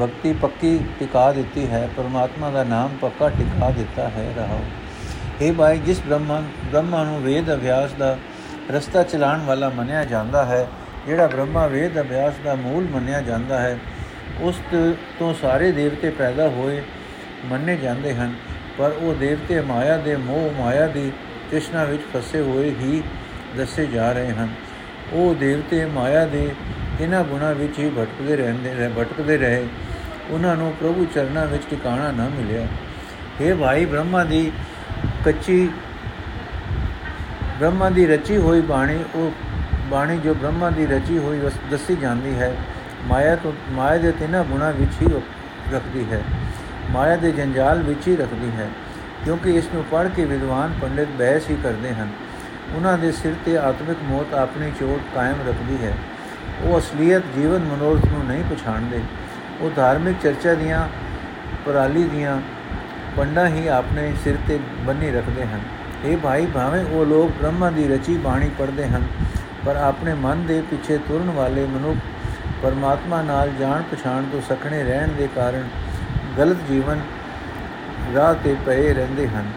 ਭਗਤੀ 0.00 0.32
ਪੱਕੀ 0.32 0.78
ਟਿਕਾ 0.98 1.30
ਦਿੱਤੀ 1.32 1.66
ਹੈ, 1.66 1.88
ਪਰਮਾਤਮਾ 1.96 2.50
ਦਾ 2.50 2.62
ਨਾਮ 2.64 2.96
ਪੱਕਾ 3.00 3.28
ਟਿਕਾ 3.28 3.70
ਦਿੱਤਾ 3.70 4.08
ਹੈ, 4.08 4.26
ਰਹਾਓ। 4.36 4.60
ਇਹ 5.40 5.52
ਭਾਈ, 5.52 5.78
ਜਿਸ 5.78 6.00
ਬ੍ਰਹਮਾ 6.00 6.42
ਬ੍ਰਹਮਾ 6.64 7.02
ਨੂੰ 7.04 7.20
ਵੇਦ 7.22 7.52
ਅਭਿਆਸ 7.54 7.92
ਦਾ 7.92 8.16
ਰਸਤਾ 8.70 9.02
ਚਲਾਉਣ 9.02 9.40
ਵਾਲਾ 9.40 9.68
ਮੰਨਿਆ 9.68 10.04
ਜਾਂਦਾ 10.04 10.44
ਹੈ, 10.44 10.66
ਜਿਹੜਾ 11.06 11.26
ਬ੍ਰਹਮਾ 11.26 11.66
ਵੇਦ 11.66 12.00
ਅਭਿਆਸ 12.00 12.34
ਦਾ 12.44 12.54
ਮੂਲ 12.54 12.86
ਮੰਨਿਆ 12.90 13.20
ਜਾਂਦਾ 13.20 13.60
ਹੈ, 13.60 13.78
ਉਸ 14.40 14.60
ਤੋਂ 15.18 15.32
ਸਾਰੇ 15.34 15.70
ਦੇਵਤੇ 15.72 16.10
ਪੈਦਾ 16.10 16.48
ਹੋਏ 16.48 16.82
ਮੰਨੇ 17.44 17.76
ਜਾਂਦੇ 17.76 18.14
ਹਨ, 18.14 18.34
ਪਰ 18.78 18.92
ਉਹ 18.92 19.14
ਦੇਵਤੇ 19.14 19.60
ਮਾਇਆ 19.60 19.96
ਦੇ 19.96 20.16
ਮੋਹ, 20.16 20.50
ਮਾਇਆ 20.58 20.86
ਦੀ 20.86 21.10
ਤ੍ਰਿਸ਼ਨਾ 21.50 21.84
ਵਿੱਚ 21.84 22.02
ਫਸੇ 22.14 22.40
ਹੋਏ 22.40 22.74
ਹੀ 22.80 23.02
ਦੱਸੇ 23.56 23.86
ਜਾ 23.86 24.12
ਰਹੇ 24.12 24.32
ਹਨ। 24.32 24.48
ਉਹ 25.12 25.34
ਦੇਵਤੇ 25.34 25.84
ਮਾਇਆ 25.86 26.24
ਦੇ 26.26 26.48
ਇਹਨਾਂ 27.00 27.22
ਗੁਣਾ 27.24 27.52
ਵਿੱਚ 27.52 27.78
ਹੀ 27.78 27.88
ਭਟਕਦੇ 27.90 28.36
ਰਹਿੰਦੇ 28.36 28.74
ਰਹੇ 28.74 28.88
ਭਟਕਦੇ 28.98 29.36
ਰਹੇ। 29.38 29.66
ਉਹਨਾਂ 30.30 30.56
ਨੂੰ 30.56 30.72
ਪ੍ਰਭੂ 30.80 31.06
ਚਰਨਾਂ 31.14 31.46
ਵਿੱਚ 31.46 31.62
ਟਿਕਾਣਾ 31.70 32.10
ਨਾ 32.12 32.28
ਮਿਲਿਆ। 32.28 32.66
ਇਹ 33.40 33.54
ਭਾਈ 33.54 33.84
ਬ੍ਰਹਮਾ 33.84 34.24
ਦੀ 34.24 34.50
ਕੱਚੀ 35.24 35.68
ਬ੍ਰਹਮਾ 37.58 37.88
ਦੀ 37.90 38.06
ਰਚੀ 38.06 38.36
ਹੋਈ 38.36 38.60
ਬਾਣੀ, 38.60 38.98
ਉਹ 39.14 39.32
ਬਾਣੀ 39.90 40.16
ਜੋ 40.18 40.34
ਬ੍ਰਹਮਾ 40.34 40.70
ਦੀ 40.70 40.86
ਰਚੀ 40.86 41.18
ਹੋਈ 41.18 41.40
ਦੱਸੀ 41.70 41.96
ਜਾਂਦੀ 41.96 42.34
ਹੈ, 42.34 42.54
ਮਾਇਆ 43.06 43.36
ਤੋਂ 43.36 43.52
ਮਾਇਆ 43.72 43.98
ਦੇ 43.98 44.12
ਤਿੰਨਾਂ 44.12 44.44
ਗੁਣਾ 44.44 44.70
ਵਿੱਚ 44.70 45.02
ਹੀ 45.02 45.08
ਰੱਖਦੀ 45.72 46.04
ਹੈ। 46.12 46.22
ਮਾਇਆ 46.90 47.16
ਦੇ 47.16 47.32
ਜੰਜਾਲ 47.32 47.82
ਵਿੱਚ 47.82 48.06
ਹੀ 48.08 48.16
ਰੱਖਦੀ 48.16 48.50
ਹੈ, 48.50 48.68
ਕਿਉਂਕਿ 49.24 49.56
ਇਸ 49.56 49.68
ਨੂੰ 49.74 49.84
ਪੜ੍ਹ 49.90 50.08
ਕੇ 50.08 50.24
ਵਿਦਵਾਨ 50.24 50.72
ਪੰਡਿਤ 50.82 51.08
ਬਹਿਸ 51.18 51.50
ਹੀ 51.50 51.56
ਕਰਦੇ 51.62 51.92
ਹਨ। 51.94 52.08
ਉਹਨਾਂ 52.76 52.96
ਦੇ 52.98 53.12
ਸਿਰ 53.12 53.34
ਤੇ 53.44 53.56
ਆਤਮਿਕ 53.58 54.02
ਮੌਤ 54.04 54.34
ਆਪਣੀ 54.34 54.70
ਚੋਟ 54.80 55.14
ਕਾਇਮ 55.14 55.36
ਰੱਖਦੀ 55.48 55.84
ਹੈ। 55.84 55.92
ਉਹ 56.60 56.78
ਅਸਲੀਅਤ 56.78 57.22
ਜੀਵਨ 57.34 57.64
ਮਨੋਰਥ 57.64 58.04
ਨੂੰ 58.06 58.24
ਨਹੀਂ 58.24 58.44
ਪਛਾਣਦੇ। 58.44 59.00
ਉਹ 59.60 59.70
ਧਾਰਮਿਕ 59.76 60.16
ਚਰਚਾ 60.22 60.54
ਦੀਆਂ, 60.54 60.88
ਪਰਾਲੀ 61.66 62.02
ਦੀਆਂ 62.04 62.40
ਪੰਡਾ 63.16 63.46
ਹੀ 63.48 63.66
ਆਪਣੇ 63.68 64.12
ਸਿਰ 64.24 64.36
ਤੇ 64.48 64.58
ਬੰਨੀ 64.86 65.10
ਰੱਖਦੇ 65.10 65.44
ਹਨ। 65.44 65.60
ਇਹ 66.04 66.16
ਭਾਈ, 66.16 66.46
ਭਾਵੇਂ 66.46 66.84
ਉਹ 66.84 67.04
ਲੋਕ 67.06 67.30
ਬ੍ਰਹਮਾ 67.38 67.70
ਦੀ 67.70 67.86
ਰਚੀ 67.88 68.16
ਬਾਣੀ 68.18 68.50
ਪੜ੍ਹਦੇ 68.58 68.86
ਹਨ, 68.86 69.06
ਪਰ 69.66 69.76
ਆਪਣੇ 69.76 70.14
ਮਨ 70.14 70.44
ਦੇ 70.46 70.60
ਪਿੱਛੇ 70.70 70.98
ਤੁਰਨ 70.98 71.30
ਵਾਲੇ 71.30 71.66
ਮਨੁੱਖ 71.66 71.98
ਪਰਮਾਤਮਾ 72.62 73.20
ਨਾਲ 73.22 73.50
ਜਾਣ 73.60 73.82
ਪਛਾਣ 73.90 74.24
ਤੋਂ 74.32 74.40
ਸਖਣੇ 74.48 74.82
ਰਹਿਣ 74.84 75.08
ਦੇ 75.08 75.28
ਕਾਰਨ 75.34 75.68
ਗਲਤ 76.38 76.56
ਜੀਵਨ 76.68 77.00
ਰਾਹ 78.14 78.34
ਤੇ 78.34 78.56
ਪਏ 78.66 78.92
ਰਹਿੰਦੇ 78.94 79.28
ਹਨ। 79.28 79.50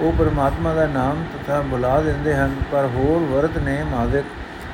ਉਹ 0.00 0.12
ਪਰਮਾਤਮਾ 0.12 0.74
ਦਾ 0.74 0.86
ਨਾਮ 0.86 1.24
ਤਥਾ 1.32 1.60
ਬੁਲਾ 1.60 2.00
ਦਿੰਦੇ 2.00 2.34
ਹਨ, 2.34 2.54
ਪਰ 2.72 2.86
ਹੋਰ 2.86 3.22
ਵਰਤ 3.24 3.58
ਨੇ 3.58 3.82
ਮਾਦਕ 3.90 4.24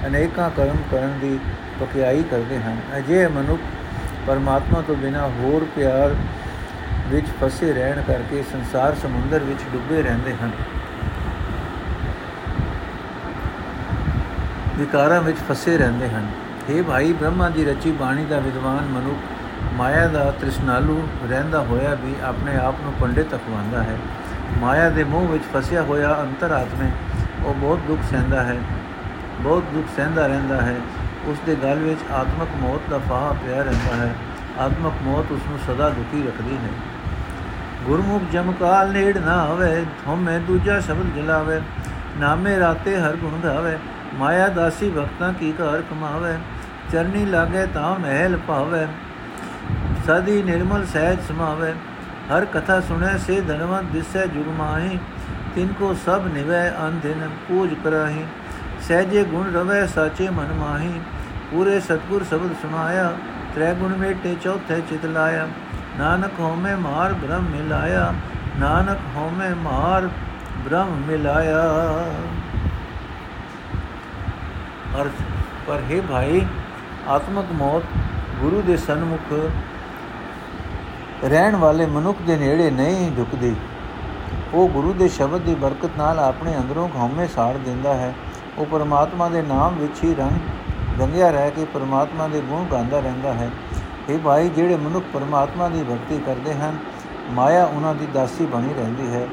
ਅਨੇਕਾਂ 0.06 0.50
ਕਰਮ 0.50 0.76
ਕਰਨ 0.90 1.18
ਦੀ 1.20 1.38
ਪਕਿਆਈ 1.80 2.22
ਕਰਦੇ 2.22 2.58
ਹਨ। 2.58 2.76
ਅਜੇ 2.98 3.26
ਮਨੁੱਖ 3.26 3.60
ਪਰਮਾਤਮਾ 4.26 4.80
ਤੋਂ 4.80 4.96
ਬਿਨਾ 4.96 5.28
ਹੋਰ 5.28 5.66
ਪਿਆਰ 5.76 6.14
ਵਿੱਚ 7.08 7.26
ਫਸੇ 7.42 7.72
ਰਹਿਣ 7.72 8.02
ਕਰਕੇ 8.02 8.42
ਸੰਸਾਰ 8.42 8.94
ਸਮੁੰਦਰ 8.94 9.38
ਵਿੱਚ 9.38 9.60
ਡੁੱਬੇ 9.72 10.02
ਰਹਿੰਦੇ 10.02 10.34
ਹਨ। 10.34 10.50
ਵਿਕਾਰਾਂ 14.78 15.20
ਵਿੱਚ 15.22 15.38
ਫਸੇ 15.50 15.78
ਰਹਿੰਦੇ 15.78 16.08
ਹਨ। 16.08 16.26
हे 16.70 16.84
ਭਾਈ, 16.84 17.12
ਬ੍ਰਹਮਾ 17.12 17.48
ਦੀ 17.48 17.64
ਰਚੀ 17.64 17.92
ਬਾਣੀ 17.92 18.24
ਦਾ 18.24 18.38
ਵਿਦਵਾਨ 18.38 18.84
ਮਨੁੱਖ 18.84 19.18
ਮਾਇਆ 19.74 20.06
ਦਾ 20.06 20.30
ਤ੍ਰਿਸ਼ਨਾਲੂ 20.30 21.08
ਰਹਿੰਦਾ 21.30 21.60
ਹੋਇਆ 21.60 21.94
ਵੀ 21.94 22.14
ਆਪਣੇ 22.22 22.56
ਆਪ 22.56 22.74
ਨੂੰ 22.82 22.92
ਪੰਡਿਤ 23.00 23.34
ਅਖਵਾਉਂਦਾ 23.34 23.82
ਹੈ। 23.82 23.96
ਮਾਇਆ 24.58 24.90
ਦੇ 24.90 25.04
ਮੋਹ 25.04 25.26
ਵਿੱਚ 25.26 25.44
ਫਸਿਆ 25.54 25.82
ਹੋਇਆ 25.82 26.16
ਅੰਤਰਾਤਮੇ 26.20 26.90
ਉਹ 27.44 27.54
ਬਹੁਤ 27.54 27.78
ਦੁੱਖ 27.78 28.00
ਸਹਿੰਦਾ 28.10 28.42
ਹੈ। 28.42 28.56
ਬਹੁਤ 29.44 29.64
ਦੁੱਖ 29.74 29.86
ਸਹਿੰਦਾ 29.96 30.26
ਰਹਿੰਦਾ 30.26 30.60
ਹੈ। 30.62 30.76
ਉਸ 31.24 31.38
ਦੇ 31.46 31.54
ਗਲ 31.54 31.78
ਵਿੱਚ 31.78 32.00
ਆਤਮਕ 32.12 32.48
ਮੌਤ 32.56 32.90
ਦਾ 32.90 32.98
ਫਾਹਾ 32.98 33.32
ਪਿਆ 33.32 33.62
ਰਹਿੰਦਾ 33.62 33.96
ਹੈ। 33.96 34.14
ਆਤਮਕ 34.58 34.92
ਮੌਤ 35.02 35.32
ਉਸ 35.32 35.40
ਨੂੰ 35.50 35.58
ਸਦਾ 35.66 35.88
ਦੁਖੀ 35.90 36.22
ਰੱਖਦੀ 36.26 36.56
ਹੈ। 36.56 36.70
ਗੁਰਮੁਖ 37.84 38.22
ਜਮ 38.32 38.52
ਕਾਲ 38.52 38.92
ਨੇੜ 38.92 39.18
ਨਾ 39.18 39.44
ਹੋਵੇ 39.44 39.84
ਹਉਮੈ 40.08 40.38
ਦੂਜਾ 40.38 40.80
ਸ਼ਬਦ 40.80 41.14
ਜਲਾਵੇ। 41.16 41.60
ਨਾਮੇ 42.18 42.58
ਰਾਤੇ 42.58 42.96
ਹਰ 42.96 43.16
ਗੁਣ 43.16 43.40
ਗਾਵੇ 43.44 43.76
ਮਾਇਆ 44.14 44.48
ਦਾਸੀ 44.48 44.90
ਭਗਤਾਂ 44.90 45.32
ਕੀ 45.32 45.52
ਘਰ 45.52 45.82
ਕਮਾਵੇ। 45.90 46.34
ਚਰਨੀ 46.92 47.24
ਲਾਗੇ 47.26 47.66
ਤਾਂ 47.66 47.98
ਮਹਿਲ 48.00 48.36
ਪਾਵੇ 48.48 48.86
ਸਦੀ 50.06 50.42
ਨਿਰਮਲ 50.42 50.86
ਸਹਿਜ 50.86 51.18
ਸਮਾਵੇ। 51.28 51.72
ਹਰ 52.30 52.44
ਕਥਾ 52.44 52.80
ਸੁਣੇ, 52.80 53.18
ਸੇ 53.18 53.40
ਧਨਵੰਤ 53.40 53.90
ਦਿਸੈ 53.90 54.26
ਜੁਗ 54.26 54.48
ਮਾਹੀ। 54.58 54.98
ਤਿਨ 55.54 55.72
ਕੋ 55.72 55.94
ਸਭ 56.06 56.22
ਨਿਵੈ 56.34 56.68
ਅੰਧਿਨ 56.86 57.28
ਪੂਜ 57.48 57.74
ਕਰਾਹੀ। 57.84 58.24
ਸਹਿਜੇ 58.88 59.24
ਗੁਣ 59.24 59.52
ਰਵੇ, 59.52 59.86
ਸਾਚੇ 59.86 60.28
ਮਨ 60.28 60.52
ਮਾਹੀ। 60.52 61.00
ਪੂਰੇ 61.50 61.80
ਸਤਗੁਰ 61.80 62.24
ਸ਼ਬਦ 62.24 62.52
ਸੁਨਾਇਆ 62.62 63.12
ਤ੍ਰੈ 63.54 63.74
ਗੁਣ 63.74 63.96
ਮੇਟੇ, 63.96 64.34
ਚੌਥੇ 64.34 64.80
ਚਿਤ 64.80 65.04
ਲਾਇਆ। 65.04 65.48
ਨਾਨਕ 65.98 66.32
ਹੋਮੇ 66.40 66.74
ਮਾਰ, 66.74 67.12
ਬ੍ਰਹਮ 67.12 67.44
ਮਿਲਾਇਆ। 67.44 68.14
ਨਾਨਕ 68.58 68.98
ਹੋਮੇ 69.16 69.54
ਮਾਰ, 69.54 70.08
ਬ੍ਰਹਮ 70.58 71.02
ਮਿਲਾਇਆ। 71.06 71.62
ਅਰਥ, 75.00 75.22
ਪਰ 75.66 75.80
ਹੈ 75.90 76.00
ਭਾਈ, 76.00 76.46
ਆਤਮਕ 77.08 77.46
ਮੌਤ 77.52 77.82
ਗੁਰੂ 78.40 78.62
ਦੇ 78.62 78.76
ਸਨਮੁਖ। 78.76 79.50
ਰਹਿਣ 81.24 81.56
ਵਾਲੇ 81.56 81.86
ਮਨੁੱਖ 81.86 82.18
ਦੇ 82.26 82.36
ਨੇੜੇ 82.36 82.70
ਨਹੀਂ 82.70 83.16
ਝੁਕਦੀ। 83.16 83.56
ਉਹ 84.54 84.68
ਗੁਰੂ 84.68 84.92
ਦੇ 84.92 85.08
ਸ਼ਬਦ 85.08 85.40
ਦੀ 85.40 85.54
ਬਰਕਤ 85.54 85.90
ਨਾਲ 85.98 86.18
ਆਪਣੇ 86.18 86.56
ਅੰਦਰੋਂ 86.56 86.88
ਹਉਮੈ 86.88 87.26
ਸਾੜ 87.26 87.56
ਦਿੰਦਾ 87.56 87.94
ਹੈ। 87.94 88.14
ਉਹ 88.58 88.66
ਪਰਮਾਤਮਾ 88.66 89.28
ਦੇ 89.28 89.42
ਨਾਮ 89.42 89.74
ਵਿੱਚ 89.74 90.04
ਹੀ 90.04 90.14
ਰੰਗ 90.14 91.00
ਰੰਗਿਆ 91.00 91.30
ਰਹਿ 91.30 91.50
ਕੇ 91.50 91.64
ਪਰਮਾਤਮਾ 91.64 92.28
ਦੇ 92.28 92.40
ਗੁਣ 92.40 92.64
ਗਾਉਂਦਾ 92.64 93.00
ਰਹਿੰਦਾ 93.00 93.32
ਹੈ। 93.32 93.50
ਇਹ 94.10 94.18
ਭਾਈ, 94.18 94.48
ਜਿਹੜੇ 94.48 94.76
ਮਨੁੱਖ 94.76 95.04
ਪਰਮਾਤਮਾ 95.12 95.68
ਦੀ 95.68 95.82
ਭਗਤੀ 95.82 96.18
ਕਰਦੇ 96.26 96.54
ਹਨ, 96.54 96.78
ਮਾਇਆ 97.30 97.64
ਉਹਨਾਂ 97.64 97.94
ਦੀ 97.94 98.06
ਦਾਸੀ 98.06 98.46
ਬਣੀ 98.46 98.74
ਰਹਿੰਦੀ 98.74 99.12
ਹੈ 99.12 99.26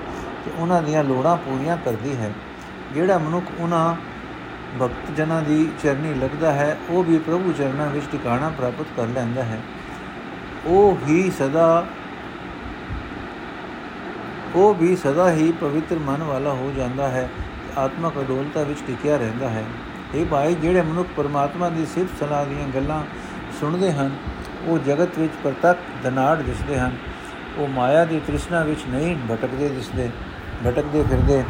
ਤੇ 0.45 0.51
ਉਹਨਾਂ 0.57 0.81
ਦੀਆਂ 0.83 1.03
ਲੋੜਾਂ 1.03 1.35
ਪੂਰੀਆਂ 1.37 1.77
ਕਰਦੀ 1.77 2.15
ਹੈ। 2.15 2.31
ਜਿਹੜਾ 2.93 3.17
ਮਨੁੱਖ 3.17 3.45
ਉਹਨਾਂ 3.59 3.95
ਭਗਤ 4.81 5.11
ਜਨਾਂ 5.17 5.41
ਦੀ 5.41 5.69
ਚਰਨੀ 5.83 6.13
ਲੱਗਦਾ 6.13 6.51
ਹੈ, 6.51 6.77
ਉਹ 6.89 7.03
ਵੀ 7.03 7.17
ਪ੍ਰਭੂ 7.17 7.53
ਚਰਨਾਂ 7.57 7.87
ਵਿੱਚ 7.87 8.05
ਟਿਕਾਣਾ 8.11 8.49
ਪ੍ਰਾਪਤ 8.49 8.85
ਕਰ 8.97 9.07
ਲੈਂਦਾ 9.07 9.43
ਹੈ। 9.43 9.59
ਉਹ 10.65 10.97
ਹੀ 11.07 11.31
ਸਦਾ, 11.31 11.85
ਉਹ 14.55 14.73
ਵੀ 14.73 14.95
ਸਦਾ 14.95 15.31
ਹੀ 15.31 15.51
ਪਵਿੱਤਰ 15.51 15.99
ਮਨ 15.99 16.23
ਵਾਲਾ 16.23 16.49
ਹੋ 16.49 16.71
ਜਾਂਦਾ 16.77 17.07
ਹੈ। 17.07 17.29
ਆਤਮਕ 17.77 18.19
ਅਡੋਲਤਾ 18.19 18.63
ਵਿੱਚ 18.63 18.79
ਟਿਕਿਆ 18.87 19.17
ਰਹਿੰਦਾ 19.17 19.49
ਹੈ। 19.49 19.63
ਇਹ 20.15 20.25
ਭਾਈ, 20.25 20.55
ਜਿਹੜੇ 20.55 20.81
ਮਨੁੱਖ 20.81 21.09
ਪਰਮਾਤਮਾ 21.17 21.69
ਦੀ 21.69 21.85
ਸਿਫਤ 21.85 22.19
ਸਲਾਹ 22.19 22.45
ਦੀਆਂ 22.45 22.67
ਗੱਲਾਂ 22.67 23.03
ਸੁਣਦੇ 23.59 23.91
ਹਨ, 23.91 24.11
ਉਹ 24.67 24.79
ਜਗਤ 24.79 25.17
ਵਿੱਚ 25.19 25.33
ਪ੍ਰਤੱਖ 25.43 25.77
ਦਨਾੜ 26.03 26.41
ਦਿਸਦੇ 26.41 26.79
ਹਨ। 26.79 26.95
ਉਹ 27.57 27.67
ਮਾਇਆ 27.67 28.03
ਦੀ 28.05 28.19
ਤ੍ਰਿਸ਼ਨਾ 28.19 28.63
ਵਿੱਚ 28.63 28.85
ਨਹੀਂ 28.89 29.15
ਭਟਕਦੇ 29.31 29.69
ਦਿਸਦੇ, 29.69 30.09
ਭਟਕਦੇ 30.65 31.03
ਫਿਰਦੇ। 31.03 31.43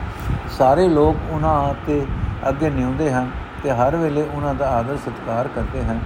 ਸਾਰੇ 0.58 0.88
ਲੋਕ 0.88 1.18
ਉਹਨਾਂ 1.32 1.74
ਤੇ 1.88 2.06
ਅੱਗੇ 2.50 2.70
ਨਿਉਂਦੇ 2.70 3.12
ਹਨ 3.12 3.32
ਤੇ 3.64 3.72
ਹਰ 3.72 3.96
ਵੇਲੇ 3.96 4.22
ਉਹਨਾਂ 4.24 4.54
ਦਾ 4.56 4.70
ਆਦਰ 4.70 4.98
ਸਤਿਕਾਰ 4.98 5.48
ਕਰਦੇ 5.48 5.84
ਹਨ, 5.84 6.00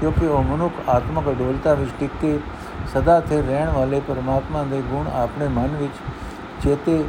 ਕਿਉਂਕਿ 0.00 0.26
ਉਹ 0.26 0.42
ਮਨੁੱਖ 0.42 0.88
ਆਤਮਕ 0.88 1.28
ਅਡੋਲਤਾ 1.30 1.74
ਵਿੱਚ 1.74 1.90
ਟਿਕ 2.00 2.10
ਕੇ 2.20 2.38
ਸਦਾ 2.94 3.18
ਤੇ 3.20 3.40
ਰਹਿਣ 3.42 3.68
ਵਾਲੇ 3.68 4.00
ਪਰਮਾਤਮਾ 4.00 4.62
ਦੇ 4.64 4.82
ਗੁਣ 4.90 5.08
ਆਪਣੇ 5.14 5.48
ਮਨ 5.48 5.76
ਵਿੱਚ 5.76 5.92
ਚੇਤੇ 6.64 7.04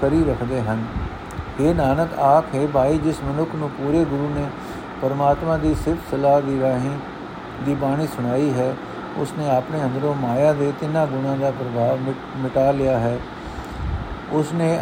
ਕਰੀ 0.00 0.24
ਰੱਖਦੇ 0.24 0.60
ਹਨ। 0.60 0.84
ਇਹ 1.60 1.74
ਨਾਨਕ, 1.74 2.18
ਆਖੇ 2.18 2.66
ਭਾਈ, 2.66 2.98
ਜਿਸ 2.98 3.20
ਮਨੁੱਖ 3.22 3.54
ਨੂੰ 3.54 3.70
ਪੂਰੇ 3.70 4.04
ਗੁਰੂ 4.04 4.28
ਨੇ 4.34 4.46
ਪਰਮਾਤਮਾ 5.02 5.56
ਦੀ 5.56 5.74
ਸਿਫਤ 5.74 6.10
ਸਲਾਹ 6.10 6.40
ਦੀ 6.40 6.60
ਰਾਹੀਂ 6.60 6.90
ਦੀ 7.64 7.74
ਬਾਣੀ 7.74 8.06
ਸੁਣਾਈ 8.06 8.52
ਹੈ, 8.52 8.74
ਉਸਨੇ 9.16 9.48
ਆਪਣੇ 9.50 9.82
ਅੰਦਰੋਂ 9.84 10.14
ਮਾਇਆ 10.14 10.52
ਦੇ 10.52 10.72
ਤਿੰਨਾਂ 10.80 11.06
ਗੁਣਾਂ 11.06 11.36
ਦਾ 11.36 11.50
ਪ੍ਰਭਾਵ 11.50 11.98
ਮਿਟਾ 12.36 12.70
ਲਿਆ 12.70 12.98
ਹੈ। 12.98 13.18
ਉਸਨੇ 14.32 14.78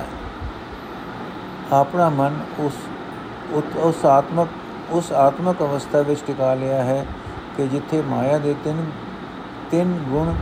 ਆਪਣਾ 1.72 2.08
ਮਨ 2.08 2.40
ਉਸ 2.58 2.72
ਉਸ 3.76 4.04
ਆਤਮਕ 4.04 4.48
ਉਸ 4.90 5.12
ਆਤਮਕ 5.12 5.60
ਅਵਸਥਾ 5.60 6.00
ਵਿੱਚ 6.00 6.20
ਟਿਕਾ 6.26 6.54
ਲਿਆ 6.54 6.82
ਹੈ 6.84 7.04
ਕਿ 7.56 7.66
ਜਿੱਥੇ 7.68 8.02
ਮਾਇਆ 8.02 8.38
ਦੇ 8.38 8.54
ਤਿੰਨ 8.64 8.84
ਤਿੰਨ 9.70 9.98
ਗੁਣ 10.08 10.34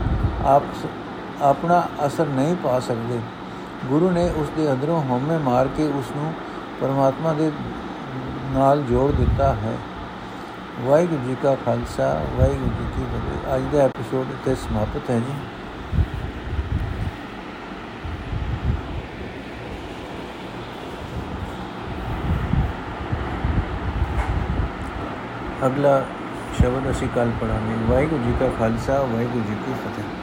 ਆਪ 0.46 0.62
ਆਪਣਾ 1.42 1.82
ਅਸਰ 2.06 2.26
ਨਹੀਂ 2.26 2.56
ਪਾ 2.56 2.80
ਸਕਦੇ। 2.80 3.20
ਗੁਰੂ 3.86 4.10
ਨੇ 4.10 4.28
ਉਸ 4.36 4.48
ਦੇ 4.56 4.72
ਅੰਦਰੋਂ 4.72 5.02
ਹਉਮੈ 5.02 5.38
ਮਾਰ 5.38 5.68
ਕੇ 5.68 5.86
ਉਸ 5.86 6.10
ਨੂੰ 6.16 6.32
ਪਰਮਾਤਮਾ 6.80 7.32
ਦੇ 7.32 7.50
ਨਾਲ 8.52 8.82
ਜੋੜ 8.82 9.10
ਦਿੱਤਾ 9.12 9.52
ਹੈ। 9.54 9.76
ਵਾਹਿਗੁਰੂ 10.80 11.24
ਜੀ 11.24 11.36
ਕਾ 11.42 11.54
ਖਾਲਸਾ, 11.64 12.06
ਵਾਹਿਗੁਰੂ 12.34 12.70
ਜੀ 12.70 12.86
ਕੀ 12.96 13.04
ਫਤਿਹ। 13.04 13.56
ਅੱਜ 13.56 13.62
ਦਾ 13.72 13.82
ਐਪੀਸੋਡ 13.82 14.30
ਇੱਥੇ 14.30 14.54
ਸਮਾਪਤ 14.54 15.10
ਹੈ 15.10 15.18
ਜੀ। 15.18 15.34
ਅਗਲਾ 25.66 26.02
ਸ਼ਬਦ 26.58 26.90
ਅਸੀਂ 26.90 27.08
ਕੱਲ 27.14 27.30
ਪੜਾਂਗੇ 27.40 27.92
ਵਾਹਿਗੁਰੂ 27.92 28.22
ਜੀ 28.24 28.34
ਕਾ 28.40 28.48
ਖਾਲਸਾ, 28.58 29.00
ਵਾਹਿਗੁਰੂ 29.02 29.44
ਜੀ 29.48 29.54
ਕੀ 29.66 29.72
ਫਤਿਹ। 29.84 30.21